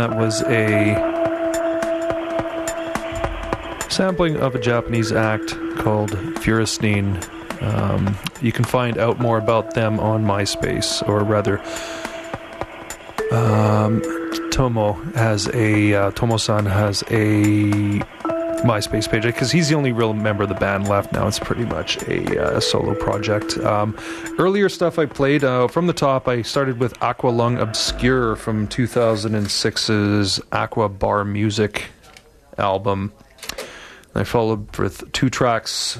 That 0.00 0.16
was 0.16 0.40
a 0.44 0.96
sampling 3.90 4.38
of 4.38 4.54
a 4.54 4.58
Japanese 4.58 5.12
act 5.12 5.50
called 5.76 6.12
Furistine. 6.40 7.22
Um, 7.60 8.16
you 8.40 8.50
can 8.50 8.64
find 8.64 8.96
out 8.96 9.18
more 9.18 9.36
about 9.36 9.74
them 9.74 10.00
on 10.00 10.24
MySpace, 10.24 11.06
or 11.06 11.22
rather, 11.22 11.60
um, 13.30 14.00
Tomo 14.50 14.94
has 15.14 15.48
a 15.52 15.92
uh, 15.92 16.10
Tomo-san 16.12 16.64
has 16.64 17.04
a 17.10 18.00
MySpace 18.60 19.10
page 19.10 19.22
because 19.22 19.50
he's 19.50 19.68
the 19.68 19.74
only 19.74 19.92
real 19.92 20.12
member 20.12 20.42
of 20.42 20.48
the 20.48 20.54
band 20.54 20.88
left 20.88 21.12
now. 21.12 21.26
It's 21.26 21.38
pretty 21.38 21.64
much 21.64 22.02
a, 22.04 22.56
uh, 22.56 22.60
solo 22.60 22.94
project. 22.94 23.58
Um, 23.58 23.96
earlier 24.38 24.68
stuff 24.68 24.98
I 24.98 25.06
played 25.06 25.44
uh, 25.44 25.68
from 25.68 25.86
the 25.86 25.92
top, 25.92 26.28
I 26.28 26.42
started 26.42 26.78
with 26.78 27.00
Aqua 27.02 27.28
Lung 27.28 27.58
Obscure 27.58 28.36
from 28.36 28.68
2006's 28.68 30.40
Aqua 30.52 30.88
Bar 30.88 31.24
Music 31.24 31.86
album. 32.58 33.12
I 34.14 34.24
followed 34.24 34.76
with 34.76 35.10
two 35.12 35.30
tracks 35.30 35.98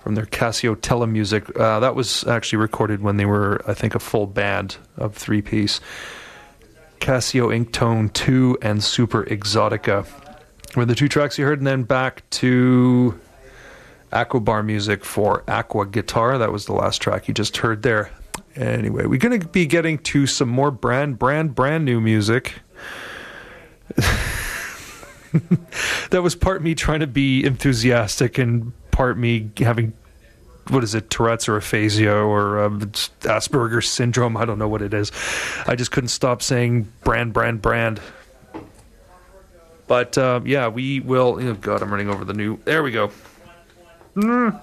from 0.00 0.14
their 0.14 0.26
Casio 0.26 0.76
Telemusic. 0.76 1.58
Uh, 1.58 1.80
that 1.80 1.94
was 1.94 2.24
actually 2.26 2.58
recorded 2.58 3.02
when 3.02 3.16
they 3.16 3.24
were, 3.26 3.62
I 3.66 3.74
think, 3.74 3.94
a 3.94 3.98
full 3.98 4.26
band 4.26 4.76
of 4.96 5.14
three 5.14 5.42
piece. 5.42 5.80
Casio 7.00 7.54
Ink 7.54 7.72
Tone 7.72 8.08
2 8.10 8.58
and 8.62 8.82
Super 8.82 9.24
Exotica 9.24 10.06
were 10.76 10.84
the 10.84 10.94
two 10.94 11.08
tracks 11.08 11.38
you 11.38 11.44
heard, 11.44 11.58
and 11.58 11.66
then 11.66 11.82
back 11.82 12.28
to 12.30 13.18
Aqua 14.12 14.40
Bar 14.40 14.62
Music 14.62 15.04
for 15.04 15.44
Aqua 15.48 15.86
Guitar. 15.86 16.38
That 16.38 16.52
was 16.52 16.66
the 16.66 16.72
last 16.72 17.02
track 17.02 17.28
you 17.28 17.34
just 17.34 17.56
heard 17.58 17.82
there. 17.82 18.10
Anyway, 18.56 19.06
we're 19.06 19.18
going 19.18 19.40
to 19.40 19.46
be 19.46 19.66
getting 19.66 19.98
to 19.98 20.26
some 20.26 20.48
more 20.48 20.70
brand, 20.70 21.18
brand, 21.18 21.54
brand 21.54 21.84
new 21.84 22.00
music. 22.00 22.54
that 26.10 26.22
was 26.22 26.34
part 26.34 26.62
me 26.62 26.74
trying 26.74 27.00
to 27.00 27.06
be 27.06 27.44
enthusiastic 27.44 28.38
and 28.38 28.72
part 28.90 29.18
me 29.18 29.50
having 29.58 29.92
what 30.68 30.82
is 30.84 30.94
it 30.94 31.10
tourette's 31.10 31.48
or 31.48 31.56
aphasia 31.56 32.14
or 32.14 32.60
um, 32.64 32.80
asperger's 32.80 33.88
syndrome 33.90 34.36
i 34.36 34.44
don't 34.44 34.58
know 34.58 34.68
what 34.68 34.80
it 34.80 34.94
is 34.94 35.12
i 35.66 35.74
just 35.74 35.90
couldn't 35.90 36.08
stop 36.08 36.40
saying 36.40 36.90
brand 37.02 37.32
brand 37.32 37.60
brand 37.60 38.00
but 39.86 40.16
uh, 40.18 40.40
yeah 40.44 40.68
we 40.68 41.00
will 41.00 41.38
oh 41.40 41.54
god 41.54 41.82
i'm 41.82 41.90
running 41.90 42.08
over 42.08 42.24
the 42.24 42.34
new 42.34 42.58
there 42.64 42.82
we 42.82 42.90
go 42.90 43.10
Mm. 44.16 44.62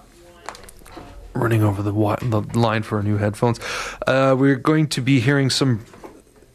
running 1.33 1.61
over 1.61 1.83
the, 1.83 1.91
the 1.91 2.57
line 2.59 2.83
for 2.83 3.03
new 3.03 3.17
headphones 3.17 3.59
uh, 4.07 4.33
we're 4.37 4.55
going 4.55 4.87
to 4.87 5.01
be 5.01 5.19
hearing 5.19 5.49
some 5.49 5.83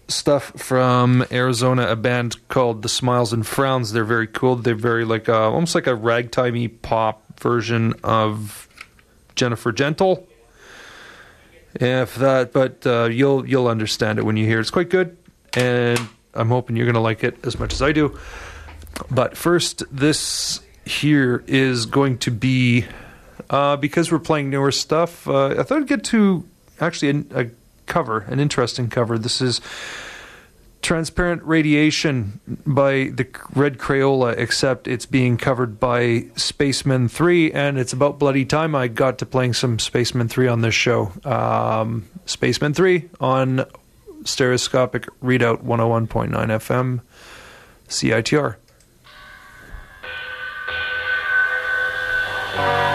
stuff 0.08 0.52
from 0.56 1.26
Arizona, 1.32 1.88
a 1.88 1.96
band 1.96 2.36
called 2.48 2.82
The 2.82 2.88
Smiles 2.88 3.32
and 3.32 3.44
Frowns. 3.44 3.90
They're 3.92 4.04
very 4.04 4.28
cool. 4.28 4.54
They're 4.54 4.76
very 4.76 5.04
like 5.04 5.28
uh, 5.28 5.50
almost 5.50 5.74
like 5.74 5.88
a 5.88 5.96
ragtimey 5.96 6.80
pop 6.80 7.40
version 7.40 7.92
of 8.04 8.68
Jennifer 9.34 9.72
Gentle. 9.72 10.24
If 11.74 12.14
that, 12.16 12.52
but 12.52 12.86
uh, 12.86 13.08
you'll 13.10 13.46
you'll 13.48 13.66
understand 13.68 14.20
it 14.20 14.22
when 14.22 14.36
you 14.36 14.46
hear 14.46 14.58
it. 14.58 14.60
It's 14.62 14.70
quite 14.70 14.90
good, 14.90 15.16
and 15.54 15.98
I'm 16.34 16.48
hoping 16.48 16.76
you're 16.76 16.86
gonna 16.86 17.00
like 17.02 17.24
it 17.24 17.44
as 17.44 17.58
much 17.58 17.72
as 17.74 17.82
I 17.82 17.90
do. 17.92 18.16
But 19.10 19.36
first, 19.36 19.82
this 19.90 20.60
here 20.84 21.44
is 21.46 21.86
going 21.86 22.18
to 22.18 22.30
be 22.30 22.86
uh, 23.50 23.76
because 23.76 24.10
we're 24.10 24.18
playing 24.18 24.50
newer 24.50 24.72
stuff. 24.72 25.28
Uh, 25.28 25.48
I 25.48 25.62
thought 25.62 25.82
I'd 25.82 25.86
get 25.86 26.04
to 26.04 26.48
actually 26.80 27.24
a, 27.30 27.42
a 27.42 27.50
cover, 27.86 28.20
an 28.20 28.40
interesting 28.40 28.88
cover. 28.88 29.18
This 29.18 29.40
is 29.40 29.60
Transparent 30.82 31.42
Radiation 31.42 32.40
by 32.64 33.10
the 33.12 33.26
Red 33.54 33.78
Crayola, 33.78 34.36
except 34.38 34.86
it's 34.86 35.06
being 35.06 35.36
covered 35.36 35.80
by 35.80 36.26
Spacemen 36.36 37.08
3, 37.08 37.52
and 37.52 37.78
it's 37.78 37.92
about 37.92 38.18
bloody 38.18 38.44
time 38.44 38.74
I 38.74 38.88
got 38.88 39.18
to 39.18 39.26
playing 39.26 39.54
some 39.54 39.78
Spacemen 39.78 40.28
3 40.28 40.46
on 40.46 40.60
this 40.60 40.74
show. 40.74 41.12
Um, 41.24 42.08
Spacemen 42.26 42.72
3 42.72 43.08
on 43.20 43.64
Stereoscopic 44.24 45.06
Readout 45.20 45.64
101.9 45.64 46.30
FM, 46.30 47.00
CITR. 47.88 48.56
Selfless 52.56 52.85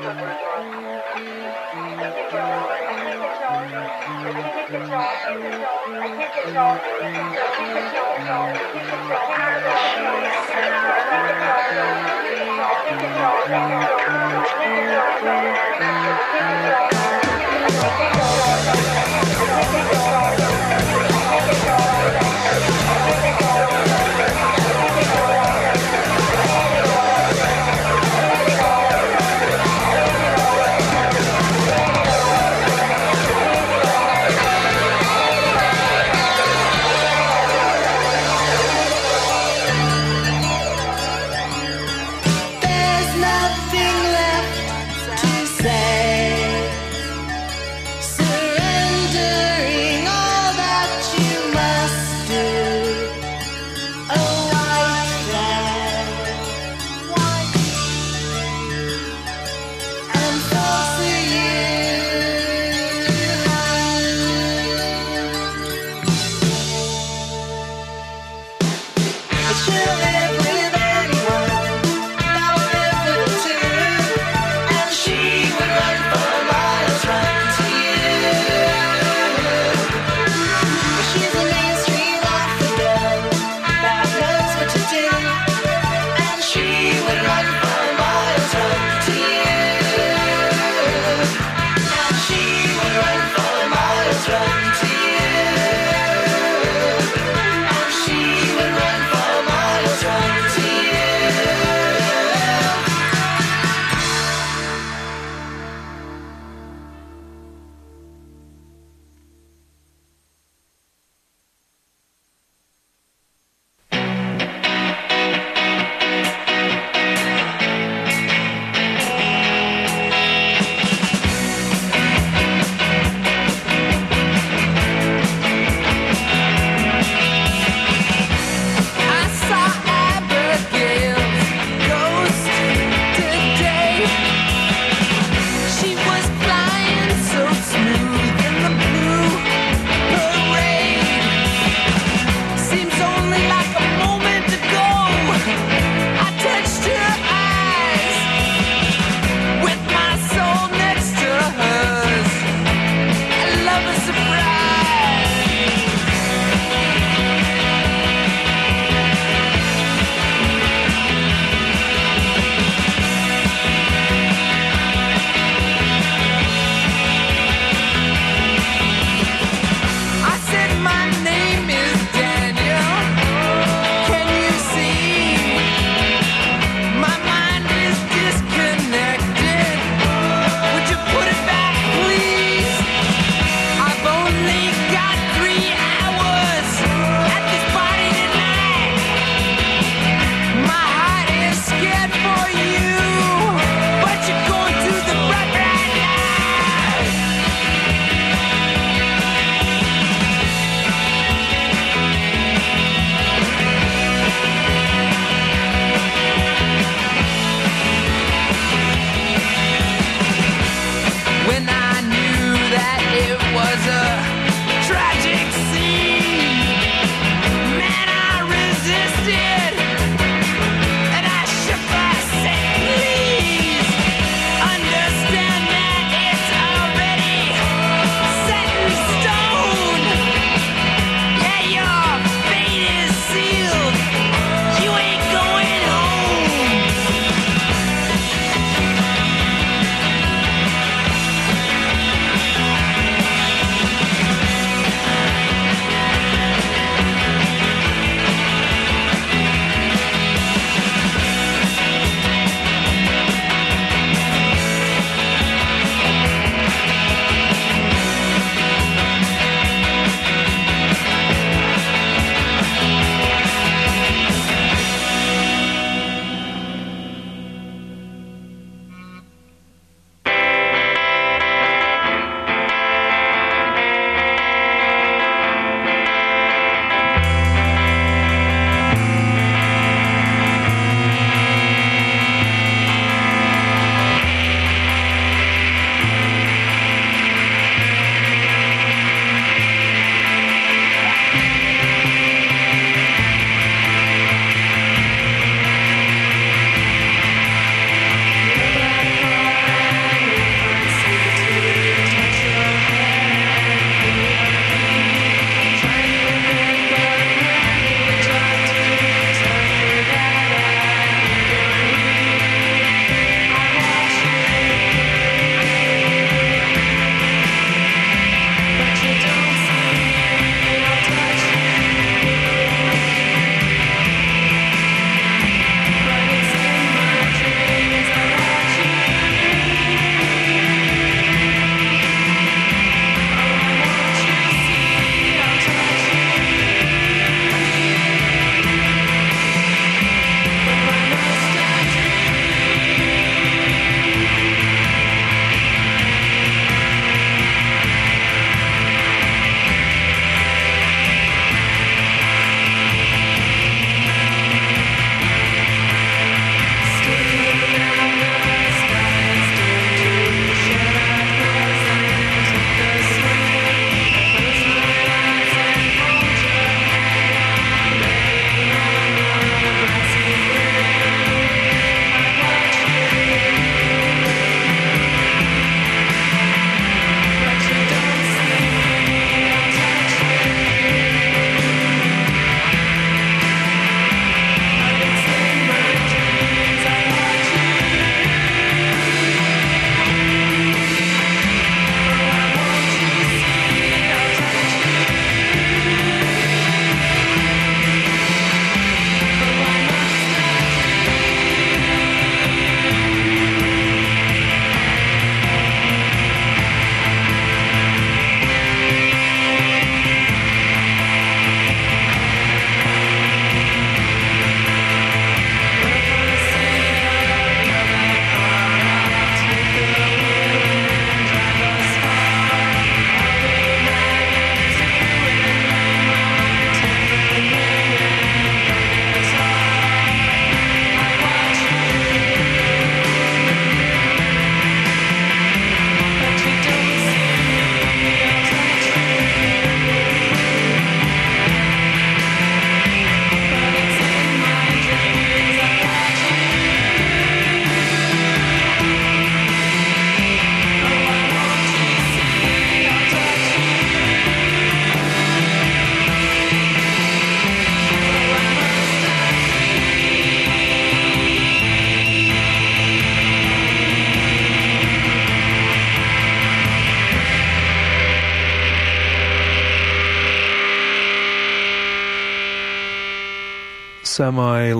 There's 0.00 0.40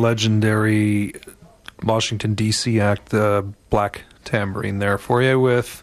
legendary 0.00 1.14
Washington, 1.82 2.34
D.C. 2.34 2.80
act, 2.80 3.10
the 3.10 3.46
Black 3.70 4.02
Tambourine, 4.24 4.78
there 4.78 4.98
for 4.98 5.22
you 5.22 5.38
with 5.40 5.82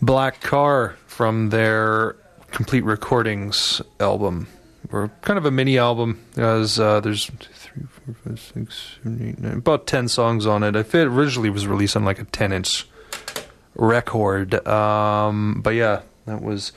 Black 0.00 0.40
Car 0.40 0.96
from 1.06 1.50
their 1.50 2.16
Complete 2.50 2.84
Recordings 2.84 3.80
album. 4.00 4.48
Or 4.90 5.10
kind 5.22 5.38
of 5.38 5.46
a 5.46 5.50
mini 5.50 5.78
album, 5.78 6.22
as 6.36 6.78
uh, 6.78 7.00
there's 7.00 7.26
three, 7.26 7.84
four, 7.84 8.14
five, 8.24 8.40
six, 8.40 8.98
seven, 9.02 9.28
eight, 9.28 9.38
nine, 9.38 9.58
about 9.58 9.86
10 9.86 10.08
songs 10.08 10.44
on 10.44 10.62
it. 10.62 10.76
It 10.76 10.94
originally 10.94 11.48
was 11.48 11.66
released 11.66 11.96
on 11.96 12.04
like 12.04 12.18
a 12.18 12.24
10 12.24 12.52
inch 12.52 12.86
record. 13.74 14.66
Um, 14.66 15.60
but 15.62 15.74
yeah, 15.74 16.02
that 16.26 16.42
was 16.42 16.72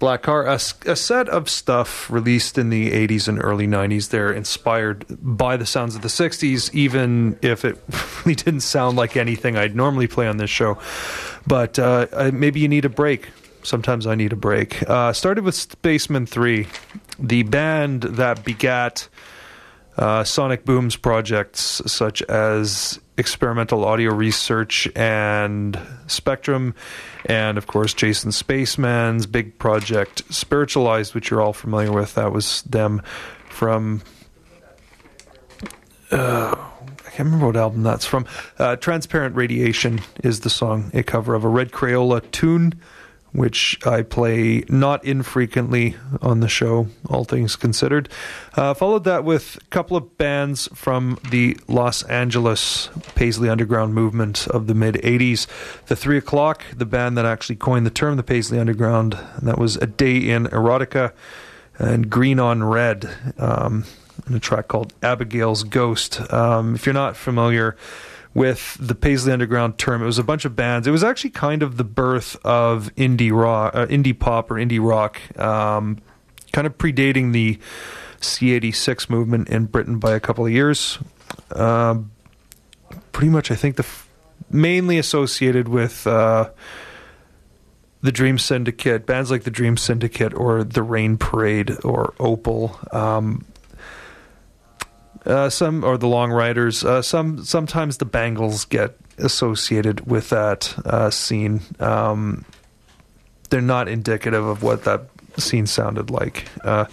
Black 0.00 0.22
Car, 0.22 0.46
a 0.46 0.58
set 0.58 1.28
of 1.28 1.50
stuff 1.50 2.10
released 2.10 2.56
in 2.56 2.70
the 2.70 2.90
80s 2.90 3.28
and 3.28 3.38
early 3.38 3.66
90s. 3.66 4.08
They're 4.08 4.32
inspired 4.32 5.04
by 5.20 5.58
the 5.58 5.66
sounds 5.66 5.94
of 5.94 6.00
the 6.00 6.08
60s, 6.08 6.72
even 6.74 7.38
if 7.42 7.66
it 7.66 7.78
really 8.24 8.34
didn't 8.34 8.62
sound 8.62 8.96
like 8.96 9.18
anything 9.18 9.58
I'd 9.58 9.76
normally 9.76 10.06
play 10.08 10.26
on 10.26 10.38
this 10.38 10.48
show. 10.48 10.78
But 11.46 11.78
uh, 11.78 12.30
maybe 12.32 12.60
you 12.60 12.68
need 12.68 12.86
a 12.86 12.88
break. 12.88 13.28
Sometimes 13.62 14.06
I 14.06 14.14
need 14.14 14.32
a 14.32 14.36
break. 14.36 14.82
Uh, 14.88 15.12
started 15.12 15.44
with 15.44 15.54
Spacemen 15.54 16.24
3, 16.24 16.66
the 17.18 17.42
band 17.42 18.04
that 18.04 18.42
begat 18.42 19.06
uh, 19.96 20.24
Sonic 20.24 20.64
Boom's 20.64 20.96
projects 20.96 21.82
such 21.86 22.22
as 22.22 23.00
experimental 23.16 23.84
audio 23.84 24.14
research 24.14 24.88
and 24.96 25.78
Spectrum, 26.06 26.74
and 27.26 27.58
of 27.58 27.66
course 27.66 27.92
Jason 27.92 28.32
Spaceman's 28.32 29.26
big 29.26 29.58
project 29.58 30.22
Spiritualized, 30.32 31.14
which 31.14 31.30
you're 31.30 31.42
all 31.42 31.52
familiar 31.52 31.92
with. 31.92 32.14
That 32.14 32.32
was 32.32 32.62
them 32.62 33.02
from. 33.48 34.02
Uh, 36.10 36.54
I 36.56 37.10
can't 37.10 37.26
remember 37.26 37.46
what 37.46 37.56
album 37.56 37.82
that's 37.82 38.06
from. 38.06 38.26
Uh, 38.58 38.76
Transparent 38.76 39.36
Radiation 39.36 40.00
is 40.24 40.40
the 40.40 40.50
song, 40.50 40.90
a 40.94 41.02
cover 41.02 41.34
of 41.34 41.44
a 41.44 41.48
Red 41.48 41.72
Crayola 41.72 42.28
tune 42.30 42.80
which 43.32 43.78
I 43.86 44.02
play 44.02 44.64
not 44.68 45.04
infrequently 45.04 45.96
on 46.20 46.40
the 46.40 46.48
show, 46.48 46.88
all 47.08 47.24
things 47.24 47.56
considered. 47.56 48.08
Uh, 48.54 48.74
followed 48.74 49.04
that 49.04 49.24
with 49.24 49.58
a 49.62 49.66
couple 49.66 49.96
of 49.96 50.18
bands 50.18 50.68
from 50.74 51.18
the 51.30 51.56
Los 51.68 52.02
Angeles 52.04 52.88
Paisley 53.14 53.48
Underground 53.48 53.94
movement 53.94 54.48
of 54.48 54.66
the 54.66 54.74
mid 54.74 54.96
80s. 54.96 55.46
The 55.86 55.96
Three 55.96 56.18
O'Clock, 56.18 56.64
the 56.76 56.86
band 56.86 57.16
that 57.16 57.24
actually 57.24 57.56
coined 57.56 57.86
the 57.86 57.90
term 57.90 58.16
the 58.16 58.22
Paisley 58.22 58.58
Underground, 58.58 59.16
and 59.36 59.46
that 59.48 59.58
was 59.58 59.76
A 59.76 59.86
Day 59.86 60.16
in 60.16 60.46
Erotica, 60.46 61.12
and 61.78 62.10
Green 62.10 62.40
on 62.40 62.64
Red. 62.64 63.08
Um, 63.38 63.84
and 64.26 64.36
a 64.36 64.40
track 64.40 64.68
called 64.68 64.92
Abigail's 65.02 65.62
Ghost. 65.64 66.20
Um, 66.32 66.74
if 66.74 66.84
you're 66.86 66.92
not 66.92 67.16
familiar, 67.16 67.76
with 68.34 68.76
the 68.80 68.94
Paisley 68.94 69.32
Underground 69.32 69.78
term. 69.78 70.02
It 70.02 70.06
was 70.06 70.18
a 70.18 70.24
bunch 70.24 70.44
of 70.44 70.54
bands. 70.54 70.86
It 70.86 70.92
was 70.92 71.02
actually 71.02 71.30
kind 71.30 71.62
of 71.62 71.76
the 71.76 71.84
birth 71.84 72.36
of 72.44 72.94
indie 72.96 73.32
rock, 73.32 73.74
uh, 73.74 73.86
indie 73.86 74.18
pop, 74.18 74.50
or 74.50 74.54
indie 74.54 74.80
rock, 74.80 75.20
um, 75.38 75.98
kind 76.52 76.66
of 76.66 76.78
predating 76.78 77.32
the 77.32 77.58
C86 78.20 79.10
movement 79.10 79.48
in 79.48 79.66
Britain 79.66 79.98
by 79.98 80.14
a 80.14 80.20
couple 80.20 80.46
of 80.46 80.52
years. 80.52 80.98
Um 81.54 82.10
pretty 83.12 83.30
much, 83.30 83.50
I 83.50 83.54
think 83.54 83.76
the 83.76 83.82
f- 83.82 84.08
mainly 84.50 84.98
associated 84.98 85.68
with. 85.68 86.06
Uh, 86.06 86.50
the 88.02 88.12
Dream 88.12 88.38
Syndicate, 88.38 89.04
bands 89.04 89.30
like 89.30 89.42
the 89.42 89.50
Dream 89.50 89.76
Syndicate 89.76 90.32
or 90.32 90.64
the 90.64 90.82
Rain 90.82 91.18
Parade 91.18 91.76
or 91.84 92.14
Opal, 92.18 92.78
um, 92.92 93.44
uh, 95.26 95.50
some 95.50 95.84
or 95.84 95.98
the 95.98 96.08
Long 96.08 96.30
Ryders. 96.30 96.84
Uh, 96.84 97.02
some 97.02 97.44
sometimes 97.44 97.98
the 97.98 98.04
Bangles 98.04 98.64
get 98.64 98.96
associated 99.18 100.06
with 100.06 100.30
that 100.30 100.74
uh, 100.84 101.10
scene. 101.10 101.60
Um, 101.78 102.44
they're 103.50 103.60
not 103.60 103.88
indicative 103.88 104.44
of 104.46 104.62
what 104.62 104.84
that 104.84 105.08
scene 105.36 105.66
sounded 105.66 106.10
like. 106.10 106.46
Uh, 106.64 106.86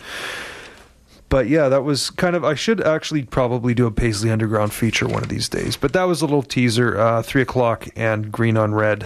but 1.29 1.47
yeah, 1.47 1.69
that 1.69 1.83
was 1.83 2.09
kind 2.09 2.35
of. 2.35 2.43
I 2.43 2.55
should 2.55 2.81
actually 2.81 3.23
probably 3.23 3.73
do 3.73 3.85
a 3.85 3.91
Paisley 3.91 4.31
Underground 4.31 4.73
feature 4.73 5.07
one 5.07 5.23
of 5.23 5.29
these 5.29 5.49
days. 5.49 5.75
But 5.75 5.93
that 5.93 6.03
was 6.03 6.21
a 6.21 6.25
little 6.25 6.43
teaser. 6.43 6.97
Uh, 6.97 7.21
Three 7.21 7.41
o'clock 7.41 7.87
and 7.95 8.31
Green 8.31 8.55
on 8.55 8.73
Red, 8.73 9.05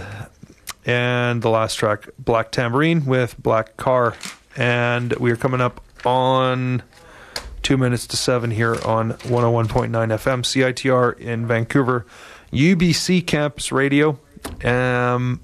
and 0.86 1.42
the 1.42 1.50
last 1.50 1.74
track, 1.76 2.08
Black 2.18 2.52
Tambourine 2.52 3.06
with 3.06 3.40
Black 3.42 3.76
Car, 3.76 4.14
and 4.56 5.12
we 5.14 5.32
are 5.32 5.36
coming 5.36 5.60
up 5.60 5.80
on 6.04 6.82
two 7.62 7.76
minutes 7.76 8.06
to 8.08 8.16
seven 8.16 8.50
here 8.50 8.74
on 8.84 9.12
101.9 9.12 9.90
FM, 9.90 10.42
CITR 10.42 11.18
in 11.18 11.46
Vancouver, 11.46 12.06
UBC 12.52 13.26
Campus 13.26 13.72
Radio. 13.72 14.18
Um, 14.64 15.40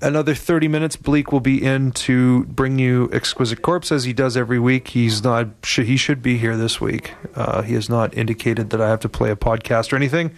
another 0.00 0.34
30 0.34 0.68
minutes, 0.68 0.96
Bleak 0.96 1.32
will 1.32 1.40
be 1.40 1.64
in 1.64 1.92
to 1.92 2.44
bring 2.44 2.78
you 2.78 3.08
Exquisite 3.12 3.62
Corpse 3.62 3.90
as 3.90 4.04
he 4.04 4.12
does 4.12 4.36
every 4.36 4.58
week. 4.58 4.88
He's 4.88 5.24
not, 5.24 5.48
he 5.64 5.96
should 5.96 6.22
be 6.22 6.38
here 6.38 6.56
this 6.56 6.80
week. 6.80 7.14
Uh, 7.34 7.62
he 7.62 7.74
has 7.74 7.88
not 7.88 8.16
indicated 8.16 8.70
that 8.70 8.80
I 8.80 8.88
have 8.88 9.00
to 9.00 9.08
play 9.08 9.30
a 9.30 9.36
podcast 9.36 9.92
or 9.92 9.96
anything. 9.96 10.36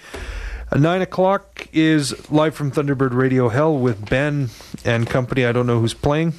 Nine 0.74 1.03
o'clock 1.03 1.68
is 1.72 2.30
live 2.30 2.55
from 2.55 2.70
Thunderbird 2.72 3.12
Radio 3.12 3.49
Hell 3.49 3.76
with 3.76 4.09
Ben 4.09 4.51
and 4.84 5.07
company. 5.09 5.45
I 5.45 5.53
don't 5.53 5.66
know 5.66 5.78
who's 5.80 5.95
playing. 5.95 6.34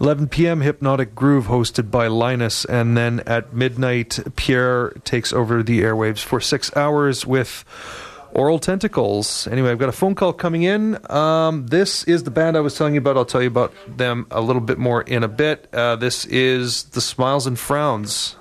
11 0.00 0.28
p.m. 0.28 0.60
Hypnotic 0.60 1.14
Groove 1.14 1.46
hosted 1.46 1.90
by 1.90 2.08
Linus, 2.08 2.64
and 2.64 2.96
then 2.96 3.20
at 3.20 3.54
midnight 3.54 4.18
Pierre 4.34 4.90
takes 5.04 5.32
over 5.32 5.62
the 5.62 5.82
airwaves 5.82 6.18
for 6.18 6.40
six 6.40 6.74
hours 6.76 7.24
with 7.24 7.64
Aural 8.34 8.58
Tentacles. 8.58 9.46
Anyway, 9.46 9.70
I've 9.70 9.78
got 9.78 9.88
a 9.88 9.92
phone 9.92 10.16
call 10.16 10.32
coming 10.32 10.64
in. 10.64 10.98
Um, 11.10 11.68
this 11.68 12.02
is 12.04 12.24
the 12.24 12.32
band 12.32 12.56
I 12.56 12.60
was 12.60 12.76
telling 12.76 12.94
you 12.94 13.00
about. 13.00 13.16
I'll 13.16 13.24
tell 13.24 13.42
you 13.42 13.48
about 13.48 13.72
them 13.86 14.26
a 14.32 14.40
little 14.40 14.62
bit 14.62 14.78
more 14.78 15.02
in 15.02 15.22
a 15.22 15.28
bit. 15.28 15.68
Uh, 15.72 15.94
this 15.94 16.24
is 16.26 16.84
the 16.84 17.00
Smiles 17.00 17.46
and 17.46 17.56
Frowns. 17.56 18.36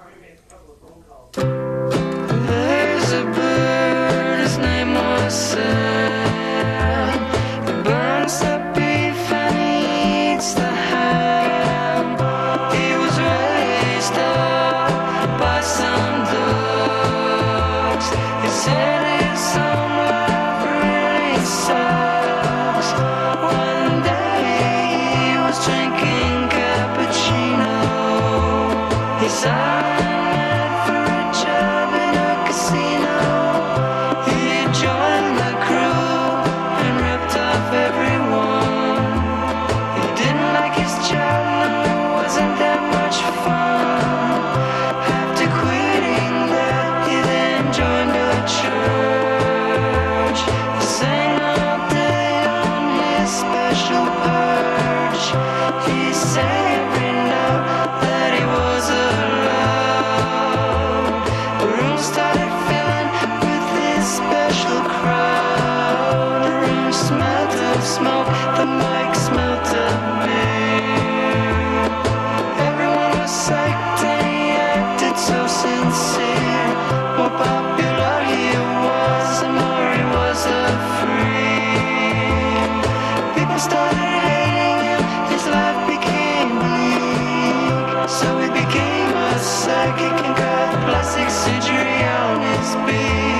Plastic 90.85 91.29
surgery 91.29 92.03
on 92.03 92.41
his 92.41 92.75
beak. 92.85 93.32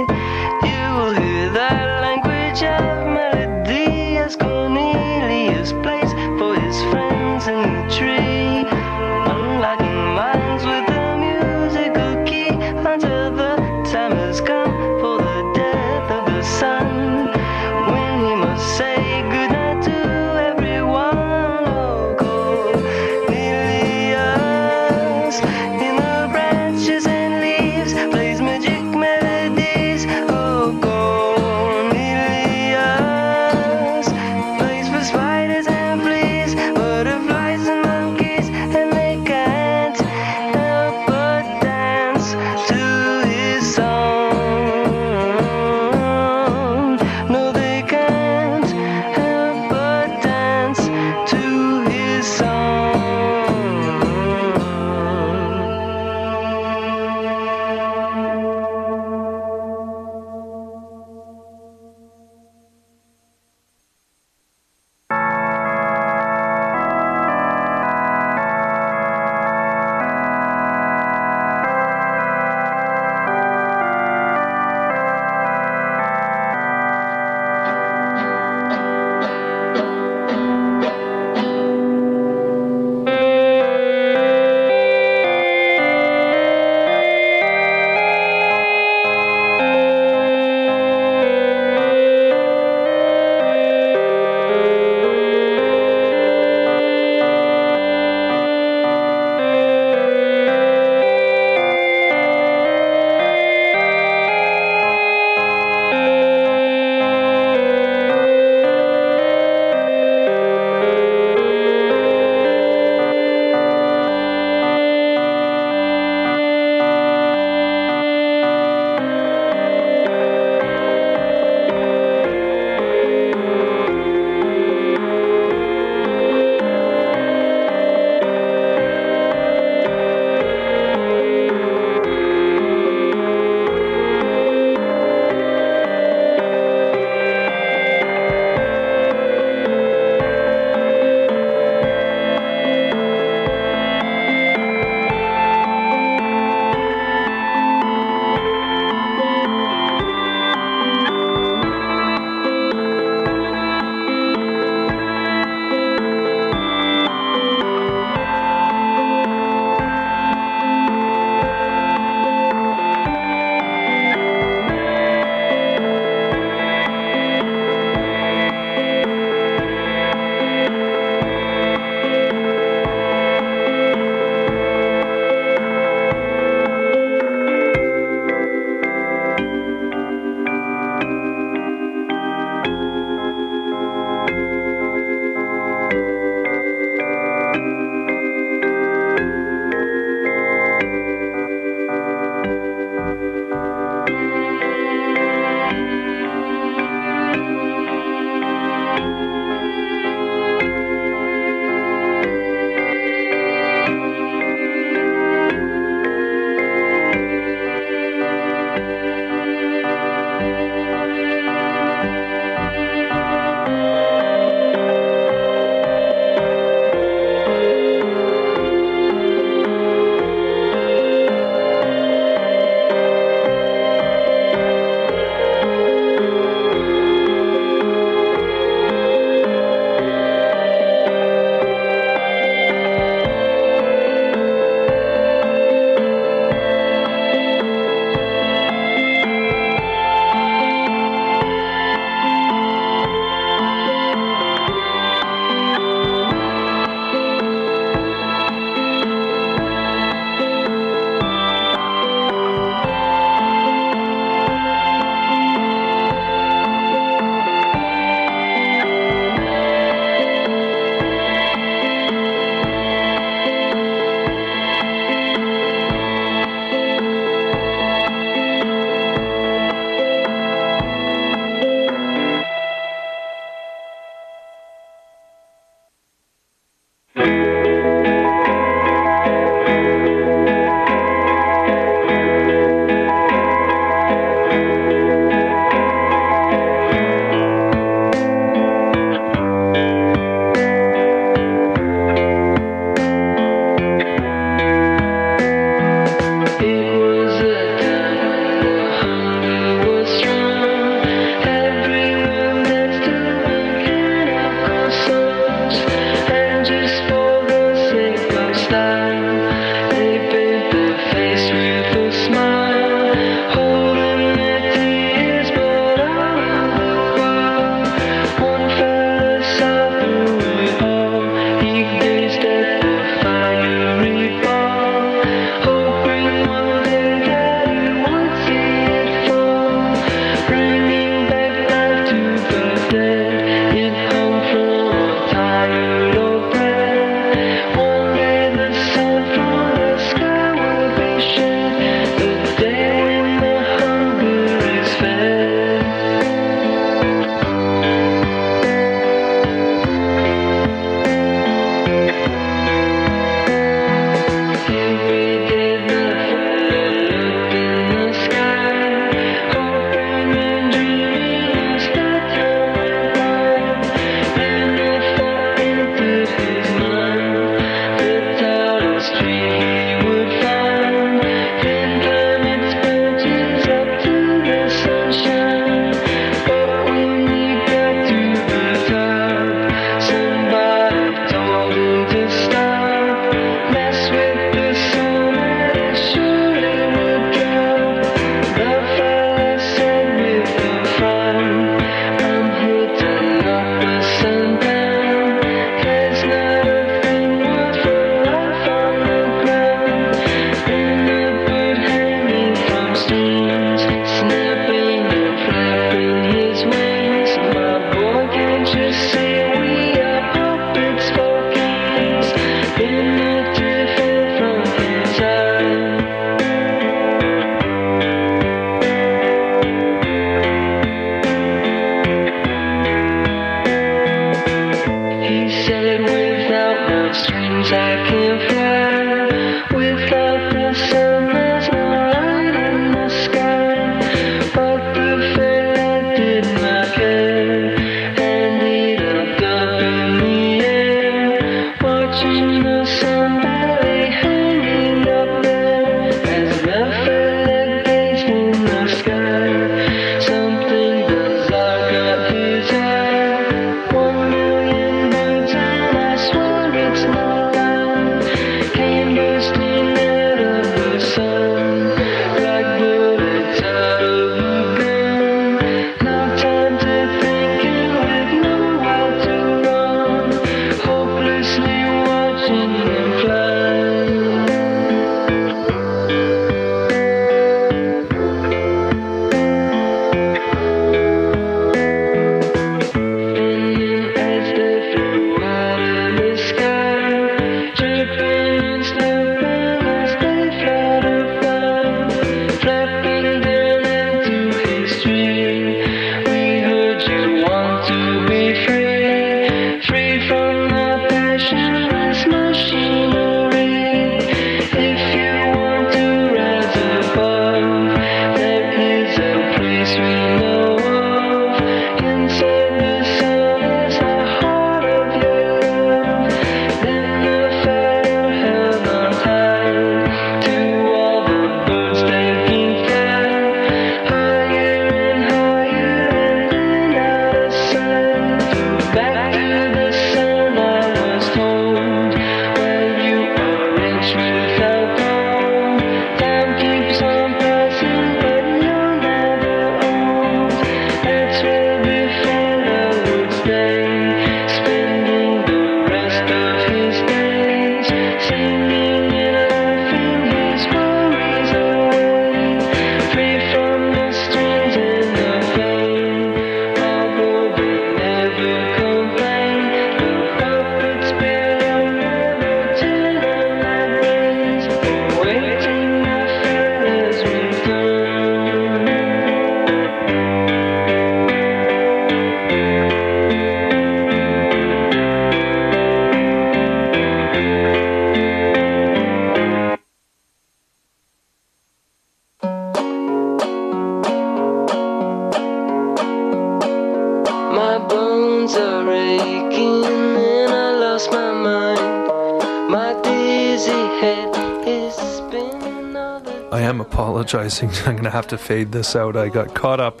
Apologizing. 597.28 597.70
I'm 597.86 597.92
going 597.92 598.04
to 598.04 598.10
have 598.10 598.28
to 598.28 598.38
fade 598.38 598.72
this 598.72 598.96
out. 598.96 599.16
I 599.16 599.28
got 599.28 599.54
caught 599.54 599.80
up 599.80 600.00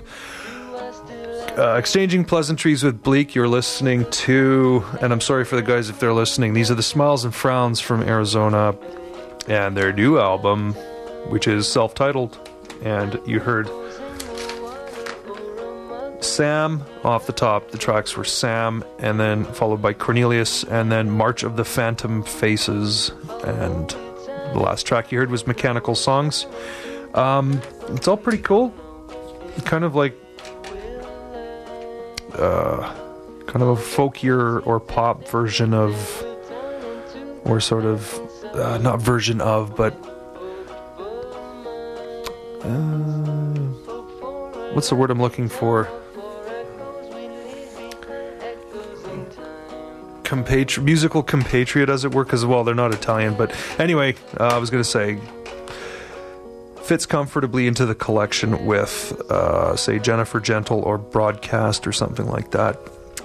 uh, 1.58 1.76
exchanging 1.76 2.24
pleasantries 2.24 2.82
with 2.82 3.02
Bleak. 3.02 3.34
You're 3.34 3.48
listening 3.48 4.08
to, 4.10 4.84
and 5.00 5.12
I'm 5.12 5.20
sorry 5.20 5.44
for 5.44 5.56
the 5.56 5.62
guys 5.62 5.90
if 5.90 6.00
they're 6.00 6.12
listening. 6.12 6.54
These 6.54 6.70
are 6.70 6.74
the 6.74 6.82
Smiles 6.82 7.24
and 7.24 7.34
Frowns 7.34 7.80
from 7.80 8.02
Arizona 8.02 8.74
and 9.48 9.76
their 9.76 9.92
new 9.92 10.18
album, 10.18 10.74
which 11.30 11.48
is 11.48 11.70
self 11.70 11.94
titled. 11.94 12.38
And 12.82 13.20
you 13.26 13.40
heard 13.40 13.68
Sam 16.22 16.84
off 17.02 17.26
the 17.26 17.32
top. 17.32 17.72
The 17.72 17.78
tracks 17.78 18.16
were 18.16 18.24
Sam, 18.24 18.84
and 19.00 19.18
then 19.18 19.44
followed 19.44 19.82
by 19.82 19.94
Cornelius, 19.94 20.62
and 20.64 20.92
then 20.92 21.10
March 21.10 21.42
of 21.42 21.56
the 21.56 21.64
Phantom 21.64 22.22
Faces. 22.22 23.10
And 23.44 23.90
the 24.52 24.60
last 24.60 24.86
track 24.86 25.10
you 25.10 25.18
heard 25.18 25.30
was 25.30 25.46
Mechanical 25.46 25.96
Songs. 25.96 26.46
Um, 27.18 27.60
it's 27.88 28.06
all 28.06 28.16
pretty 28.16 28.38
cool. 28.38 28.72
Kind 29.64 29.82
of 29.82 29.96
like 29.96 30.16
uh, 32.34 32.94
kind 33.46 33.60
of 33.60 33.68
a 33.70 33.74
folkier 33.76 34.64
or 34.64 34.78
pop 34.78 35.26
version 35.26 35.74
of, 35.74 36.24
or 37.44 37.58
sort 37.58 37.84
of 37.84 38.14
uh, 38.54 38.78
not 38.78 39.02
version 39.02 39.40
of, 39.40 39.74
but 39.74 39.94
uh, 42.62 42.68
what's 44.72 44.88
the 44.88 44.94
word 44.94 45.10
I'm 45.10 45.20
looking 45.20 45.48
for? 45.48 45.88
Compatri- 50.22 50.84
musical 50.84 51.24
compatriot, 51.24 51.88
as 51.88 52.04
it 52.04 52.14
were, 52.14 52.22
because 52.22 52.46
well, 52.46 52.62
they're 52.62 52.76
not 52.76 52.94
Italian, 52.94 53.34
but 53.34 53.52
anyway, 53.80 54.14
uh, 54.38 54.44
I 54.44 54.58
was 54.58 54.70
going 54.70 54.84
to 54.84 54.88
say 54.88 55.18
fits 56.88 57.04
comfortably 57.04 57.66
into 57.66 57.84
the 57.84 57.94
collection 57.94 58.64
with, 58.64 59.12
uh, 59.30 59.76
say, 59.76 59.98
Jennifer 59.98 60.40
Gentle 60.40 60.80
or 60.80 60.96
Broadcast 60.96 61.86
or 61.86 61.92
something 61.92 62.26
like 62.26 62.50
that. 62.52 62.78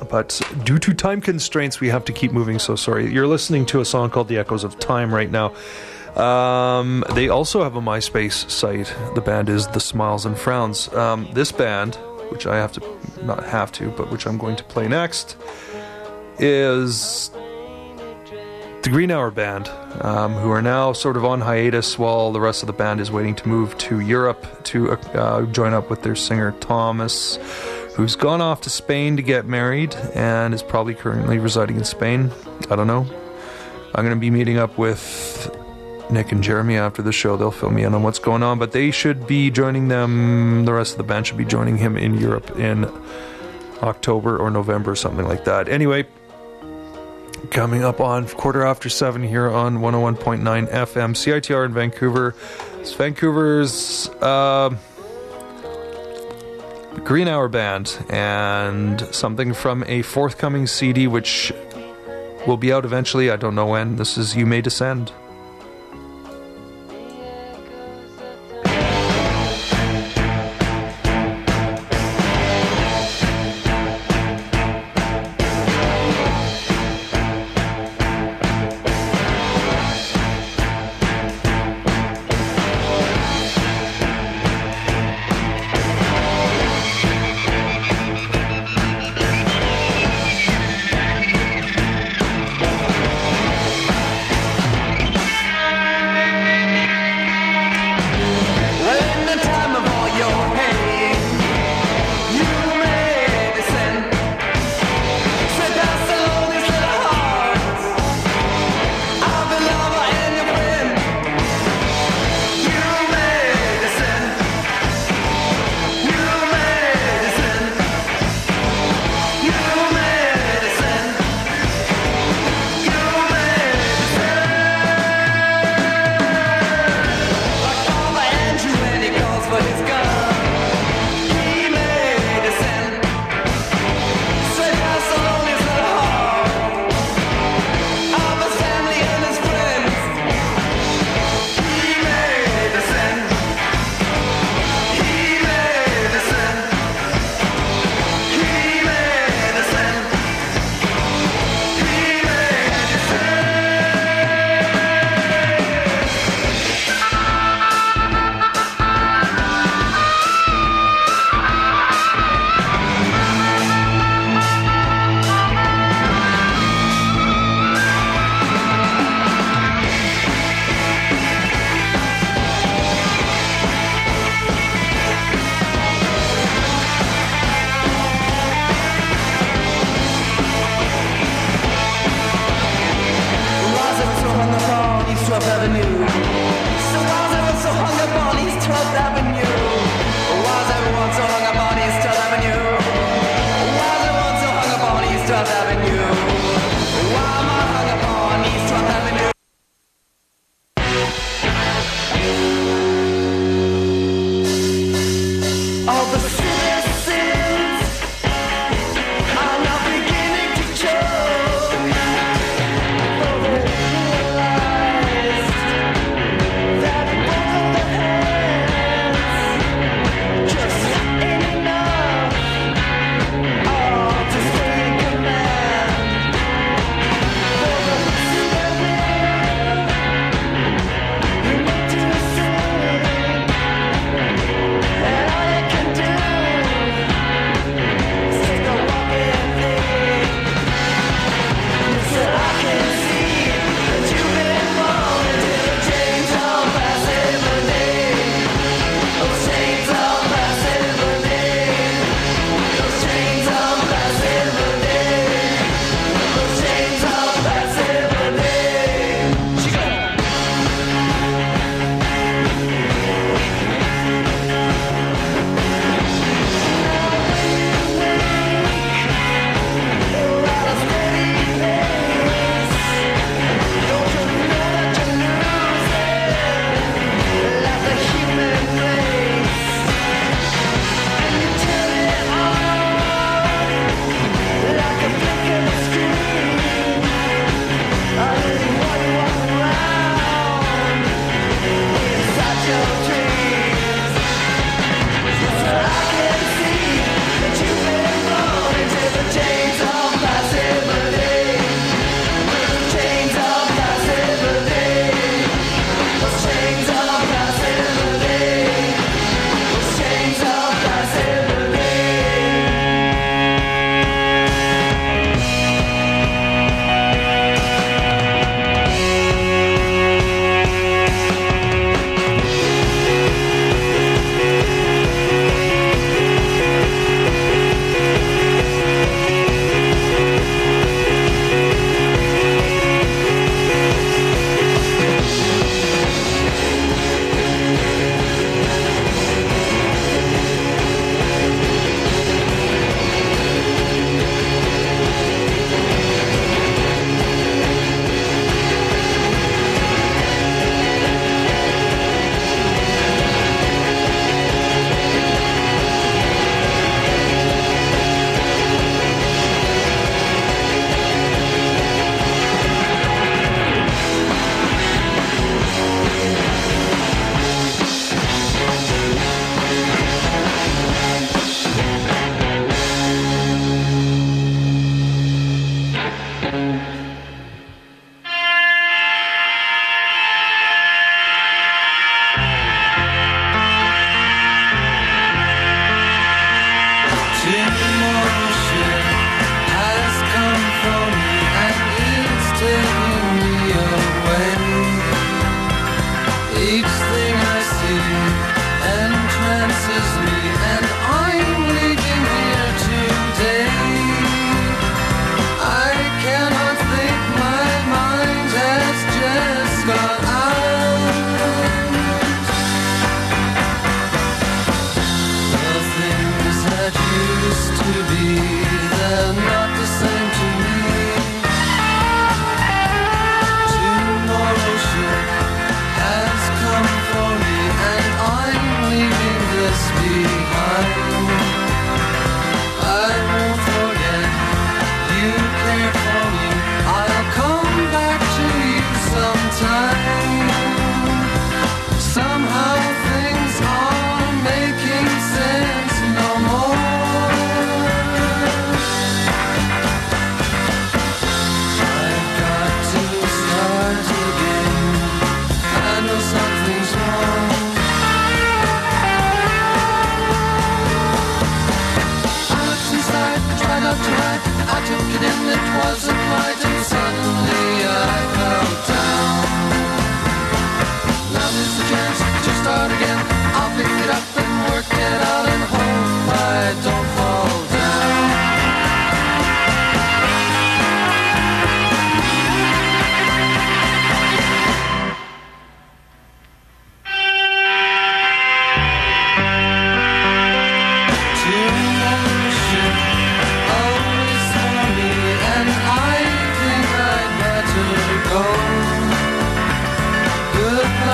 But 0.09 0.41
due 0.65 0.77
to 0.79 0.93
time 0.93 1.21
constraints, 1.21 1.79
we 1.79 1.87
have 1.87 2.03
to 2.05 2.11
keep 2.11 2.33
moving. 2.33 2.59
So 2.59 2.75
sorry. 2.75 3.09
You're 3.09 3.25
listening 3.25 3.65
to 3.67 3.79
a 3.79 3.85
song 3.85 4.09
called 4.09 4.27
The 4.27 4.37
Echoes 4.37 4.65
of 4.65 4.79
Time 4.79 5.13
right 5.13 5.31
now. 5.31 5.53
Um, 6.21 7.05
they 7.13 7.29
also 7.29 7.63
have 7.63 7.77
a 7.77 7.81
MySpace 7.81 8.49
site. 8.51 8.93
The 9.15 9.21
band 9.21 9.47
is 9.47 9.65
The 9.67 9.79
Smiles 9.79 10.25
and 10.25 10.37
Frowns. 10.37 10.93
Um, 10.93 11.29
this 11.31 11.53
band, 11.53 11.95
which 12.31 12.45
I 12.45 12.57
have 12.57 12.73
to, 12.73 12.99
not 13.23 13.45
have 13.45 13.71
to, 13.73 13.91
but 13.91 14.11
which 14.11 14.27
I'm 14.27 14.37
going 14.37 14.57
to 14.57 14.63
play 14.65 14.89
next, 14.89 15.37
is 16.37 17.31
the 18.83 18.89
Green 18.89 19.11
Hour 19.11 19.31
Band, 19.31 19.69
um, 20.01 20.33
who 20.33 20.51
are 20.51 20.61
now 20.61 20.91
sort 20.91 21.15
of 21.15 21.23
on 21.23 21.39
hiatus 21.39 21.97
while 21.97 22.33
the 22.33 22.41
rest 22.41 22.63
of 22.63 22.67
the 22.67 22.73
band 22.73 22.99
is 22.99 23.09
waiting 23.09 23.33
to 23.35 23.47
move 23.47 23.77
to 23.77 24.01
Europe 24.01 24.45
to 24.65 24.91
uh, 24.91 25.45
join 25.47 25.73
up 25.73 25.89
with 25.89 26.01
their 26.03 26.17
singer 26.17 26.51
Thomas, 26.59 27.37
who's 27.95 28.17
gone 28.17 28.41
off 28.41 28.59
to 28.61 28.69
Spain 28.69 29.15
to 29.15 29.21
get 29.21 29.45
married 29.45 29.95
and 30.13 30.53
is 30.53 30.61
probably 30.61 30.95
currently 30.95 31.39
residing 31.39 31.77
in 31.77 31.85
Spain. 31.85 32.29
I 32.69 32.75
don't 32.75 32.87
know. 32.87 33.05
I'm 33.95 34.03
going 34.03 34.17
to 34.17 34.19
be 34.19 34.29
meeting 34.29 34.57
up 34.57 34.77
with 34.77 35.49
Nick 36.11 36.33
and 36.33 36.43
Jeremy 36.43 36.75
after 36.75 37.01
the 37.01 37.13
show. 37.13 37.37
They'll 37.37 37.51
fill 37.51 37.71
me 37.71 37.83
in 37.83 37.93
on 37.93 38.03
what's 38.03 38.19
going 38.19 38.43
on, 38.43 38.59
but 38.59 38.73
they 38.73 38.91
should 38.91 39.25
be 39.25 39.49
joining 39.49 39.87
them. 39.87 40.65
The 40.65 40.73
rest 40.73 40.91
of 40.93 40.97
the 40.97 41.05
band 41.05 41.25
should 41.27 41.37
be 41.37 41.45
joining 41.45 41.77
him 41.77 41.95
in 41.95 42.15
Europe 42.15 42.59
in 42.59 42.91
October 43.81 44.37
or 44.37 44.51
November, 44.51 44.93
something 44.95 45.25
like 45.25 45.45
that. 45.45 45.69
Anyway, 45.69 46.05
coming 47.51 47.83
up 47.83 47.99
on 47.99 48.27
quarter 48.27 48.63
after 48.63 48.89
seven 48.89 49.23
here 49.23 49.49
on 49.49 49.77
101.9 49.77 50.41
FM 50.69 51.13
CITR 51.13 51.65
in 51.65 51.73
Vancouver. 51.73 52.35
It's 52.79 52.93
Vancouver's 52.93 54.09
uh, 54.21 54.75
Green 57.03 57.27
Hour 57.27 57.47
Band 57.47 58.03
and 58.09 59.01
something 59.13 59.53
from 59.53 59.83
a 59.87 60.01
forthcoming 60.01 60.67
CD 60.67 61.07
which 61.07 61.51
will 62.47 62.57
be 62.57 62.71
out 62.71 62.85
eventually. 62.85 63.29
I 63.29 63.35
don't 63.35 63.55
know 63.55 63.67
when. 63.67 63.95
This 63.95 64.17
is 64.17 64.35
You 64.35 64.45
May 64.45 64.61
Descend. 64.61 65.11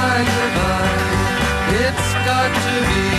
divine, 0.10 0.26
divine. 0.26 1.86
It's 1.86 2.14
got 2.26 2.50
to 2.50 3.14
be. 3.14 3.19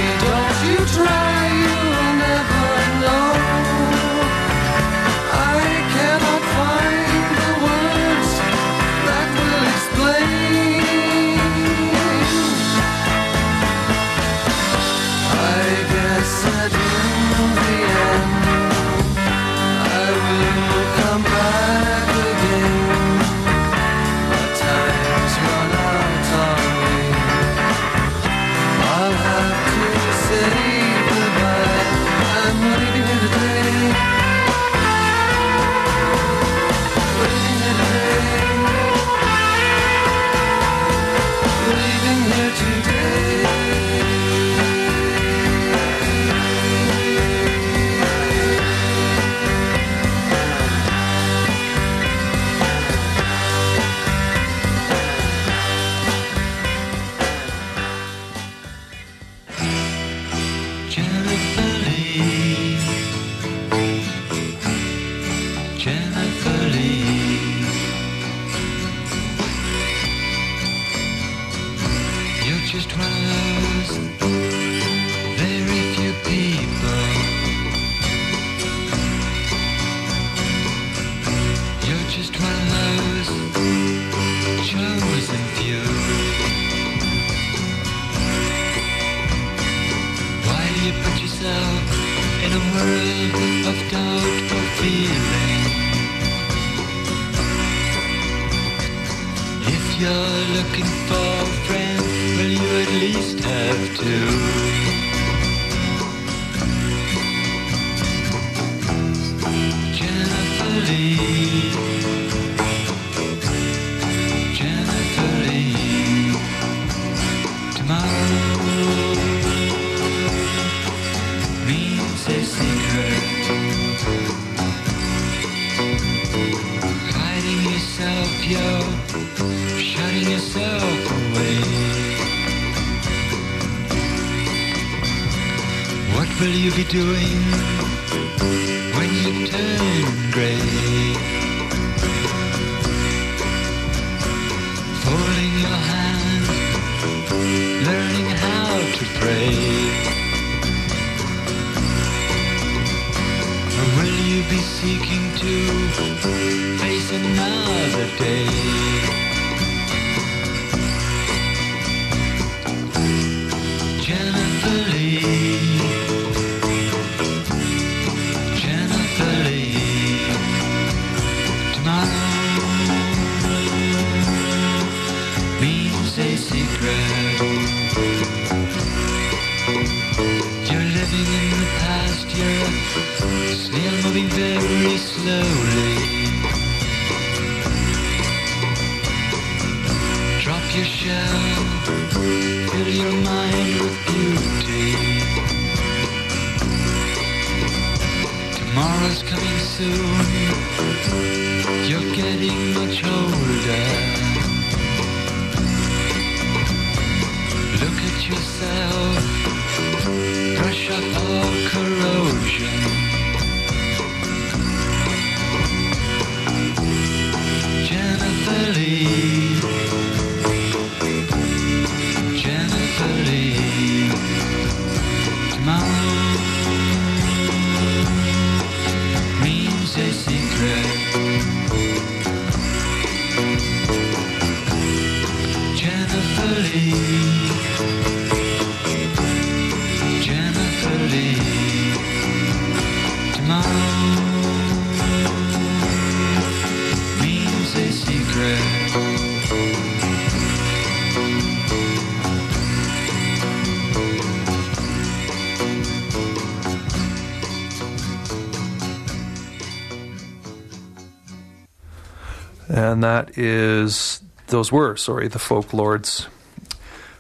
Is, 263.37 264.23
those 264.49 264.73
were, 264.73 264.97
sorry, 264.97 265.29
the 265.29 265.39
Folklords 265.39 266.27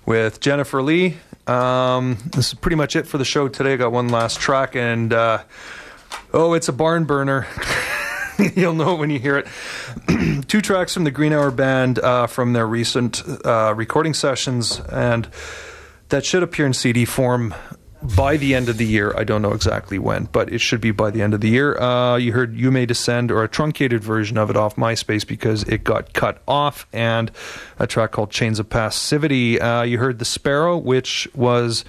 with 0.06 0.40
Jennifer 0.40 0.82
Lee. 0.82 1.18
Um, 1.46 2.18
this 2.32 2.48
is 2.48 2.54
pretty 2.54 2.76
much 2.76 2.96
it 2.96 3.06
for 3.06 3.18
the 3.18 3.24
show 3.24 3.48
today. 3.48 3.74
I 3.74 3.76
got 3.76 3.92
one 3.92 4.08
last 4.08 4.40
track, 4.40 4.76
and 4.76 5.12
uh, 5.12 5.42
oh, 6.32 6.54
it's 6.54 6.68
a 6.68 6.72
barn 6.72 7.04
burner. 7.04 7.46
You'll 8.54 8.74
know 8.74 8.94
when 8.94 9.10
you 9.10 9.18
hear 9.18 9.36
it. 9.38 10.46
Two 10.48 10.60
tracks 10.60 10.94
from 10.94 11.04
the 11.04 11.10
Green 11.10 11.32
Hour 11.32 11.50
Band 11.50 11.98
uh, 11.98 12.26
from 12.26 12.52
their 12.52 12.66
recent 12.66 13.22
uh, 13.44 13.74
recording 13.76 14.14
sessions, 14.14 14.80
and 14.80 15.28
that 16.08 16.24
should 16.24 16.42
appear 16.42 16.66
in 16.66 16.72
CD 16.72 17.04
form 17.04 17.54
by 18.02 18.36
the 18.36 18.54
end 18.54 18.68
of 18.68 18.78
the 18.78 18.86
year. 18.86 19.14
I 19.16 19.24
don't 19.24 19.42
know 19.42 19.52
exactly 19.52 19.98
when, 19.98 20.24
but 20.24 20.52
it 20.52 20.60
should 20.60 20.80
be 20.80 20.90
by 20.90 21.10
the 21.10 21.22
end 21.22 21.34
of 21.34 21.40
the 21.40 21.48
year. 21.48 21.78
Uh, 21.78 22.16
you 22.16 22.32
heard 22.32 22.56
You 22.56 22.70
May 22.70 22.86
Descend, 22.86 23.30
or 23.30 23.42
a 23.42 23.48
truncated 23.48 24.02
version 24.02 24.38
of 24.38 24.50
it 24.50 24.56
off 24.56 24.76
MySpace 24.76 25.26
because 25.26 25.62
it 25.64 25.84
got 25.84 26.12
cut 26.12 26.42
off, 26.48 26.86
and 26.92 27.30
a 27.78 27.86
track 27.86 28.12
called 28.12 28.30
Chains 28.30 28.58
of 28.58 28.68
Passivity. 28.68 29.60
Uh, 29.60 29.82
you 29.82 29.98
heard 29.98 30.18
The 30.18 30.24
Sparrow, 30.24 30.76
which 30.76 31.28
was 31.34 31.84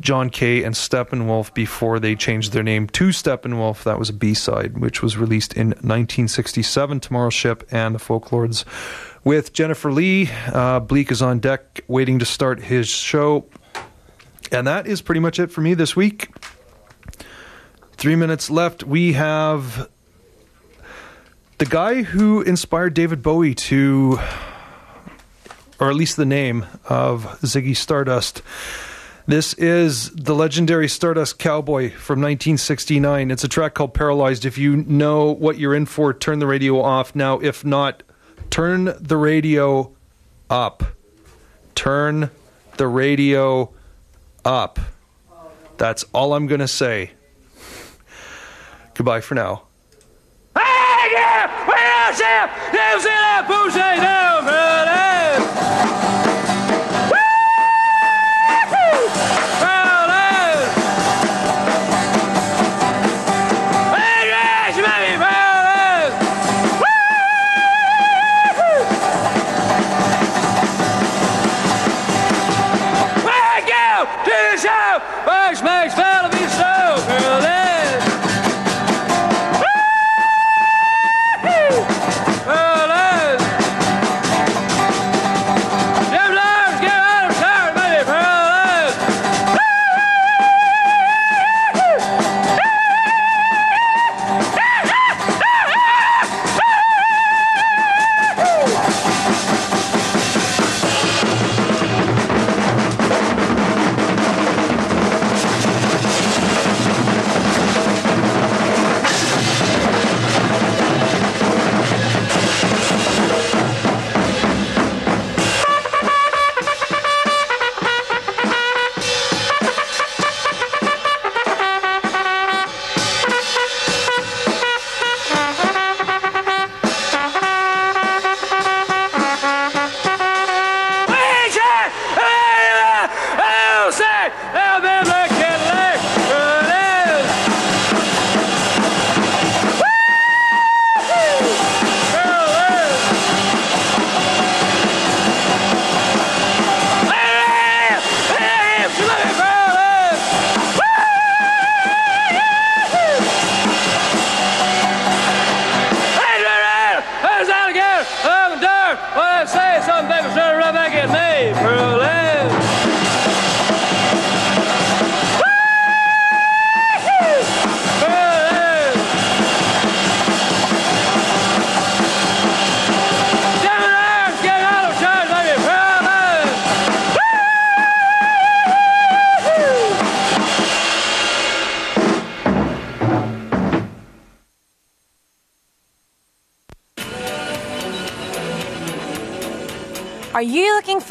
John 0.00 0.30
Kay 0.30 0.62
and 0.62 0.74
Steppenwolf 0.74 1.54
before 1.54 1.98
they 1.98 2.14
changed 2.14 2.52
their 2.52 2.62
name 2.62 2.86
to 2.88 3.08
Steppenwolf. 3.08 3.82
That 3.84 3.98
was 3.98 4.10
a 4.10 4.12
B 4.12 4.34
side, 4.34 4.78
which 4.78 5.02
was 5.02 5.16
released 5.16 5.54
in 5.54 5.68
1967. 5.68 7.00
Tomorrow's 7.00 7.34
Ship 7.34 7.66
and 7.70 7.94
the 7.94 7.98
Folklords 7.98 8.64
with 9.24 9.52
Jennifer 9.52 9.90
Lee. 9.90 10.30
Uh, 10.52 10.80
Bleak 10.80 11.10
is 11.10 11.22
on 11.22 11.38
deck, 11.40 11.80
waiting 11.88 12.18
to 12.18 12.24
start 12.24 12.60
his 12.60 12.88
show. 12.88 13.46
And 14.52 14.66
that 14.66 14.86
is 14.86 15.02
pretty 15.02 15.20
much 15.20 15.38
it 15.38 15.50
for 15.50 15.60
me 15.60 15.74
this 15.74 15.96
week. 15.96 16.28
Three 17.92 18.16
minutes 18.16 18.50
left. 18.50 18.84
We 18.84 19.14
have 19.14 19.88
the 21.58 21.66
guy 21.66 22.02
who 22.02 22.42
inspired 22.42 22.94
David 22.94 23.22
Bowie 23.22 23.54
to, 23.54 24.18
or 25.80 25.88
at 25.88 25.96
least 25.96 26.16
the 26.16 26.26
name 26.26 26.66
of 26.88 27.24
Ziggy 27.40 27.76
Stardust. 27.76 28.42
This 29.28 29.54
is 29.54 30.10
the 30.10 30.34
legendary 30.34 30.86
Stardust 30.86 31.38
Cowboy 31.38 31.90
from 31.90 32.20
1969. 32.20 33.30
It's 33.32 33.42
a 33.42 33.48
track 33.48 33.74
called 33.74 33.92
Paralyzed. 33.92 34.44
If 34.44 34.56
you 34.56 34.76
know 34.76 35.32
what 35.32 35.58
you're 35.58 35.74
in 35.74 35.86
for, 35.86 36.14
turn 36.14 36.38
the 36.38 36.46
radio 36.46 36.80
off. 36.80 37.16
Now, 37.16 37.40
if 37.40 37.64
not, 37.64 38.04
turn 38.50 38.94
the 39.00 39.16
radio 39.16 39.92
up. 40.48 40.84
Turn 41.74 42.30
the 42.76 42.86
radio 42.86 43.72
up. 44.46 44.78
That's 45.76 46.04
all 46.14 46.32
I'm 46.32 46.46
going 46.46 46.60
to 46.60 46.68
say. 46.68 47.10
Goodbye 48.94 49.20
for 49.20 49.34
now. 49.34 49.66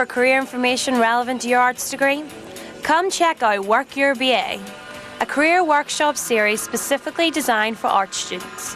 For 0.06 0.14
career 0.14 0.38
information 0.38 1.00
relevant 1.00 1.42
to 1.42 1.48
your 1.48 1.60
arts 1.60 1.90
degree? 1.90 2.24
Come 2.84 3.10
check 3.10 3.42
out 3.42 3.66
Work 3.66 3.98
Your 3.98 4.14
BA, 4.14 4.60
a 5.20 5.26
career 5.26 5.64
workshop 5.64 6.16
series 6.16 6.62
specifically 6.62 7.32
designed 7.32 7.78
for 7.78 7.88
art 7.88 8.14
students. 8.14 8.76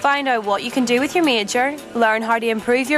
Find 0.00 0.28
out 0.28 0.44
what 0.44 0.62
you 0.62 0.70
can 0.70 0.84
do 0.84 1.00
with 1.00 1.14
your 1.14 1.24
major, 1.24 1.76
learn 1.94 2.20
how 2.22 2.38
to 2.38 2.48
improve 2.48 2.90
your 2.90 2.94